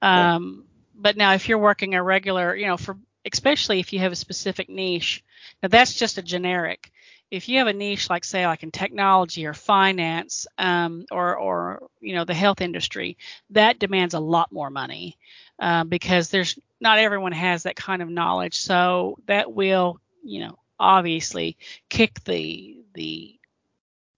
Um, 0.00 0.64
but 0.94 1.16
now, 1.16 1.34
if 1.34 1.48
you're 1.48 1.58
working 1.58 1.94
a 1.94 2.02
regular, 2.02 2.54
you 2.54 2.66
know, 2.66 2.76
for 2.76 2.96
especially 3.30 3.80
if 3.80 3.92
you 3.92 3.98
have 4.00 4.12
a 4.12 4.16
specific 4.16 4.68
niche, 4.68 5.24
now 5.62 5.68
that's 5.68 5.94
just 5.94 6.18
a 6.18 6.22
generic. 6.22 6.91
If 7.32 7.48
you 7.48 7.58
have 7.58 7.66
a 7.66 7.72
niche 7.72 8.10
like 8.10 8.24
say 8.24 8.46
like 8.46 8.62
in 8.62 8.70
technology 8.70 9.46
or 9.46 9.54
finance 9.54 10.46
um, 10.58 11.06
or 11.10 11.34
or 11.36 11.88
you 12.00 12.14
know 12.14 12.26
the 12.26 12.34
health 12.34 12.60
industry, 12.60 13.16
that 13.50 13.78
demands 13.78 14.12
a 14.12 14.20
lot 14.20 14.52
more 14.52 14.68
money 14.68 15.16
uh, 15.58 15.84
because 15.84 16.28
there's 16.28 16.58
not 16.78 16.98
everyone 16.98 17.32
has 17.32 17.62
that 17.62 17.74
kind 17.74 18.02
of 18.02 18.10
knowledge. 18.10 18.56
So 18.56 19.16
that 19.26 19.50
will 19.50 19.98
you 20.22 20.40
know 20.40 20.58
obviously 20.78 21.56
kick 21.88 22.22
the 22.24 22.76
the 22.92 23.38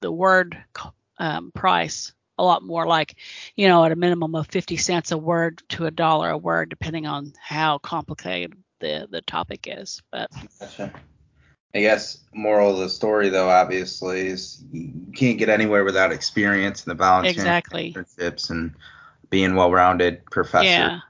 the 0.00 0.11
word 0.11 0.59
um, 1.18 1.53
price 1.53 2.12
a 2.37 2.42
lot 2.42 2.64
more 2.64 2.85
like 2.85 3.14
you 3.55 3.68
know 3.68 3.85
at 3.85 3.92
a 3.92 3.96
minimum 3.96 4.35
of 4.35 4.48
50 4.48 4.77
cents 4.77 5.12
a 5.12 5.18
word 5.18 5.62
to 5.68 5.87
a 5.87 5.90
dollar 5.92 6.31
a 6.31 6.38
word 6.38 6.68
depending 6.68 7.07
on 7.07 7.33
how 7.40 7.79
complicated 7.79 8.55
the 8.81 9.07
the 9.09 9.22
topic 9.22 9.68
is 9.70 10.03
but 10.11 10.31
gotcha. 10.59 10.92
I 11.74 11.80
guess 11.80 12.18
moral 12.32 12.72
of 12.72 12.78
the 12.78 12.88
story 12.88 13.28
though 13.28 13.48
obviously 13.48 14.28
is 14.28 14.64
you 14.72 14.92
can't 15.14 15.38
get 15.38 15.48
anywhere 15.48 15.84
without 15.84 16.12
experience 16.12 16.84
and 16.84 16.90
the 16.90 16.94
volunteering 17.02 17.37
exactly 17.37 17.92
internships 17.92 18.50
and 18.50 18.74
being 19.30 19.54
well-rounded 19.54 20.24
professor 20.26 20.64
yeah 20.64 21.00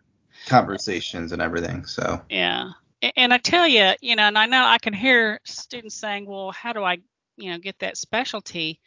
conversations 0.46 1.32
and 1.32 1.40
everything 1.40 1.86
so 1.86 2.20
yeah 2.28 2.70
and 3.16 3.32
I 3.32 3.38
tell 3.38 3.66
you, 3.66 3.92
you 4.00 4.16
know, 4.16 4.24
and 4.24 4.38
I 4.38 4.46
know 4.46 4.64
I 4.64 4.78
can 4.78 4.94
hear 4.94 5.40
students 5.44 5.94
saying, 5.94 6.26
well, 6.26 6.52
how 6.52 6.72
do 6.72 6.82
I, 6.82 6.98
you 7.36 7.50
know, 7.50 7.58
get 7.58 7.80
that 7.80 7.96
specialty? 7.96 8.80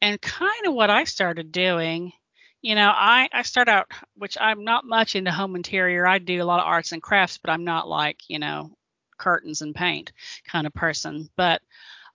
And 0.00 0.20
kind 0.20 0.66
of 0.66 0.74
what 0.74 0.90
I 0.90 1.04
started 1.04 1.50
doing, 1.50 2.12
you 2.62 2.74
know, 2.74 2.90
I, 2.94 3.28
I 3.32 3.42
start 3.42 3.68
out, 3.68 3.90
which 4.14 4.36
I'm 4.40 4.64
not 4.64 4.84
much 4.84 5.16
into 5.16 5.32
home 5.32 5.56
interior. 5.56 6.06
I 6.06 6.18
do 6.18 6.42
a 6.42 6.44
lot 6.44 6.60
of 6.60 6.66
arts 6.66 6.92
and 6.92 7.02
crafts, 7.02 7.38
but 7.38 7.50
I'm 7.50 7.64
not 7.64 7.88
like, 7.88 8.20
you 8.28 8.38
know, 8.38 8.70
curtains 9.18 9.62
and 9.62 9.74
paint 9.74 10.12
kind 10.44 10.66
of 10.66 10.74
person. 10.74 11.28
But 11.36 11.62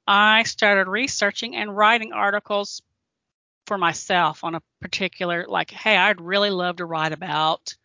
I 0.08 0.44
started 0.44 0.90
researching 0.90 1.56
and 1.56 1.76
writing 1.76 2.14
articles 2.14 2.82
for 3.68 3.78
myself 3.78 4.44
on 4.44 4.56
a 4.56 4.62
particular, 4.82 5.46
like, 5.48 5.72
hey, 5.72 5.96
I'd 5.96 6.20
really 6.20 6.50
love 6.50 6.78
to 6.78 6.86
write 6.86 7.14
about 7.14 7.76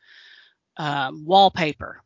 um, 0.76 1.24
wallpaper 1.24 2.02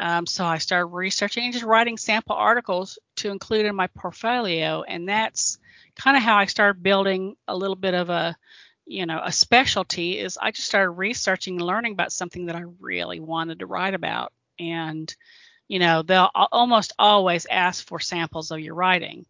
um, 0.00 0.26
so 0.26 0.46
I 0.46 0.56
started 0.56 0.86
researching 0.86 1.44
and 1.44 1.52
just 1.52 1.64
writing 1.64 1.98
sample 1.98 2.34
articles 2.34 2.98
to 3.16 3.30
include 3.30 3.66
in 3.66 3.76
my 3.76 3.86
portfolio, 3.88 4.82
and 4.82 5.06
that's 5.06 5.58
kind 5.94 6.16
of 6.16 6.22
how 6.22 6.36
I 6.36 6.46
started 6.46 6.82
building 6.82 7.36
a 7.46 7.54
little 7.54 7.76
bit 7.76 7.92
of 7.92 8.08
a, 8.08 8.34
you 8.86 9.04
know, 9.04 9.20
a 9.22 9.30
specialty. 9.30 10.18
Is 10.18 10.38
I 10.40 10.52
just 10.52 10.68
started 10.68 10.92
researching 10.92 11.56
and 11.56 11.66
learning 11.66 11.92
about 11.92 12.12
something 12.12 12.46
that 12.46 12.56
I 12.56 12.64
really 12.80 13.20
wanted 13.20 13.58
to 13.58 13.66
write 13.66 13.92
about, 13.92 14.32
and 14.58 15.14
you 15.70 15.78
know, 15.78 16.02
they'll 16.02 16.28
almost 16.34 16.94
always 16.98 17.46
ask 17.48 17.86
for 17.86 18.00
samples 18.00 18.50
of 18.50 18.58
your 18.58 18.74
writing, 18.74 19.24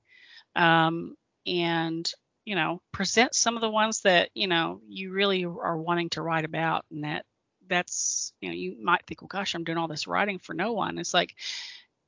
um, 0.56 1.14
and 1.46 2.10
you 2.46 2.54
know, 2.54 2.80
present 2.92 3.34
some 3.34 3.56
of 3.56 3.60
the 3.60 3.68
ones 3.68 4.00
that 4.00 4.30
you 4.32 4.46
know 4.46 4.80
you 4.88 5.12
really 5.12 5.44
are 5.44 5.76
wanting 5.76 6.08
to 6.08 6.22
write 6.22 6.46
about, 6.46 6.86
and 6.90 7.04
that 7.04 7.26
that's 7.68 8.32
you 8.40 8.48
know 8.48 8.54
you 8.54 8.82
might 8.82 9.02
think 9.06 9.20
well 9.20 9.28
gosh 9.28 9.54
i'm 9.54 9.64
doing 9.64 9.76
all 9.76 9.86
this 9.86 10.06
writing 10.06 10.38
for 10.38 10.54
no 10.54 10.72
one. 10.72 10.96
It's 10.96 11.12
like 11.12 11.34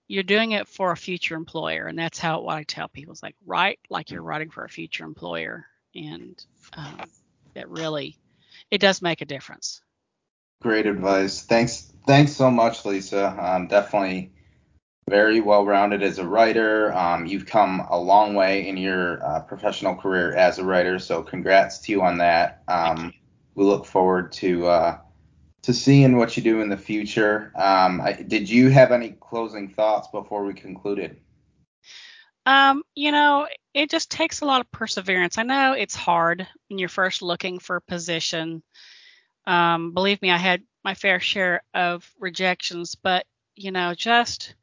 you're 0.09 0.23
doing 0.23 0.53
it 0.53 0.66
for 0.66 0.92
a 0.92 0.97
future 0.97 1.37
employer 1.37 1.87
and 1.87 1.99
that's 1.99 2.18
how 2.18 2.40
what 2.40 2.57
i 2.57 2.62
tell 2.62 2.88
people 2.88 3.12
is 3.12 3.23
like 3.23 3.37
write 3.47 3.81
like 3.90 4.11
you're 4.11 4.23
writing 4.23 4.51
for 4.51 4.64
a 4.64 4.68
future 4.68 5.05
employer 5.05 5.66
and 5.95 6.45
um, 6.75 7.03
that 7.55 7.68
really 7.68 8.16
it 8.71 8.79
does 8.79 9.03
make 9.03 9.21
a 9.21 9.27
difference 9.27 9.83
great 10.62 10.87
advice 10.87 11.42
thanks 11.42 11.92
thanks 12.07 12.33
so 12.33 12.51
much 12.51 12.85
lisa 12.85 13.37
um, 13.38 13.66
definitely 13.66 14.33
very 15.09 15.40
well 15.40 15.66
rounded 15.66 16.03
as 16.03 16.18
a 16.18 16.27
writer 16.27 16.92
um, 16.94 17.27
you've 17.27 17.46
come 17.46 17.87
a 17.90 17.98
long 17.98 18.35
way 18.35 18.66
in 18.66 18.77
your 18.77 19.25
uh, 19.25 19.40
professional 19.40 19.94
career 19.94 20.35
as 20.35 20.59
a 20.59 20.64
writer 20.64 20.98
so 20.98 21.22
congrats 21.22 21.79
to 21.79 21.92
you 21.92 22.03
on 22.03 22.18
that 22.18 22.62
um, 22.68 23.12
we 23.55 23.64
look 23.64 23.85
forward 23.85 24.33
to 24.33 24.66
uh, 24.66 24.98
to 25.62 25.72
seeing 25.72 26.16
what 26.16 26.37
you 26.37 26.42
do 26.42 26.61
in 26.61 26.68
the 26.68 26.77
future. 26.77 27.53
Um, 27.55 28.01
I, 28.01 28.12
did 28.12 28.51
you 28.51 28.68
have 28.70 28.92
any 28.92 29.11
closing 29.20 29.68
thoughts 29.68 30.09
before 30.09 30.44
we 30.44 30.55
concluded? 30.55 31.18
Um, 32.44 32.83
you 32.94 33.12
know, 33.12 33.46
it 33.72 33.88
just 33.88 34.11
takes 34.11 34.40
a 34.40 34.44
lot 34.44 34.61
of 34.61 34.70
perseverance. 34.72 35.38
I 35.38 35.44
know 35.44 35.72
it's 35.72 35.94
hard 35.94 36.46
when 36.68 36.79
you're 36.79 36.88
first 36.88 37.22
looking 37.22 37.61
for 37.61 37.77
a 37.77 37.81
position. 37.81 38.62
Um, 39.46 39.92
believe 39.92 40.22
me, 40.22 40.31
I 40.31 40.37
had 40.37 40.62
my 40.85 40.94
fair 40.94 41.20
share 41.20 41.62
of 41.74 42.09
rejections, 42.18 42.94
but 42.94 43.26
you 43.55 43.70
know, 43.70 43.94
just 43.94 44.55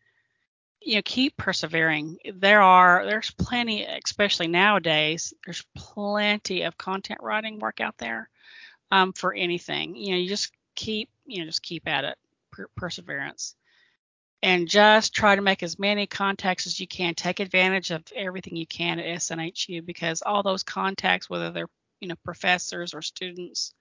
you 0.81 0.95
know, 0.95 1.01
keep 1.03 1.35
persevering. 1.37 2.17
There 2.33 2.61
are 2.61 3.05
there's 3.05 3.31
plenty, 3.31 3.83
especially 3.83 4.47
nowadays, 4.47 5.33
there's 5.45 5.65
plenty 5.75 6.63
of 6.63 6.77
content 6.77 7.19
writing 7.21 7.59
work 7.59 7.81
out 7.81 7.97
there 7.97 8.29
um, 8.91 9.13
for 9.13 9.33
anything. 9.33 9.95
You 9.95 10.11
know, 10.11 10.17
you 10.17 10.29
just 10.29 10.51
keep 10.75 11.09
you 11.25 11.39
know 11.39 11.45
just 11.45 11.61
keep 11.61 11.87
at 11.87 12.05
it 12.05 12.17
per- 12.51 12.69
perseverance 12.75 13.55
and 14.41 14.69
just 14.69 15.13
try 15.13 15.35
to 15.35 15.41
make 15.41 15.63
as 15.63 15.77
many 15.77 16.07
contacts 16.07 16.65
as 16.67 16.79
you 16.79 16.87
can 16.87 17.13
take 17.13 17.41
advantage 17.41 17.91
of 17.91 18.03
everything 18.15 18.55
you 18.55 18.65
can 18.65 18.99
at 18.99 19.19
snhu 19.19 19.85
because 19.85 20.21
all 20.21 20.41
those 20.41 20.63
contacts 20.63 21.29
whether 21.29 21.51
they're 21.51 21.69
you 21.99 22.07
know 22.07 22.15
professors 22.23 22.93
or 22.93 23.01
students 23.01 23.73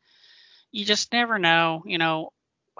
you 0.72 0.84
just 0.84 1.12
never 1.12 1.38
know 1.38 1.82
you 1.86 1.98
know 1.98 2.30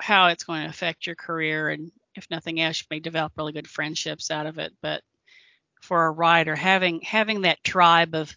how 0.00 0.28
it's 0.28 0.44
going 0.44 0.62
to 0.62 0.68
affect 0.68 1.06
your 1.06 1.16
career 1.16 1.68
and 1.68 1.90
if 2.14 2.26
nothing 2.30 2.60
else 2.60 2.80
you 2.80 2.86
may 2.90 3.00
develop 3.00 3.32
really 3.36 3.52
good 3.52 3.68
friendships 3.68 4.30
out 4.30 4.46
of 4.46 4.58
it 4.58 4.72
but 4.82 5.02
for 5.80 6.06
a 6.06 6.10
writer 6.10 6.54
having 6.54 7.00
having 7.00 7.42
that 7.42 7.62
tribe 7.64 8.14
of 8.14 8.34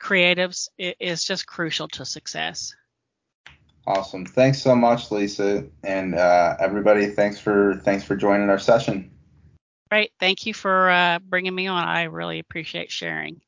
creatives 0.00 0.68
is 0.78 1.24
just 1.24 1.46
crucial 1.46 1.88
to 1.88 2.04
success 2.04 2.74
Awesome. 3.86 4.26
Thanks 4.26 4.60
so 4.60 4.74
much, 4.74 5.12
Lisa, 5.12 5.64
and 5.84 6.16
uh, 6.16 6.56
everybody. 6.58 7.06
Thanks 7.06 7.38
for 7.38 7.80
thanks 7.84 8.02
for 8.02 8.16
joining 8.16 8.50
our 8.50 8.58
session. 8.58 9.12
Great. 9.90 10.10
Thank 10.18 10.46
you 10.46 10.54
for 10.54 10.90
uh, 10.90 11.20
bringing 11.20 11.54
me 11.54 11.68
on. 11.68 11.86
I 11.86 12.04
really 12.04 12.40
appreciate 12.40 12.90
sharing. 12.90 13.40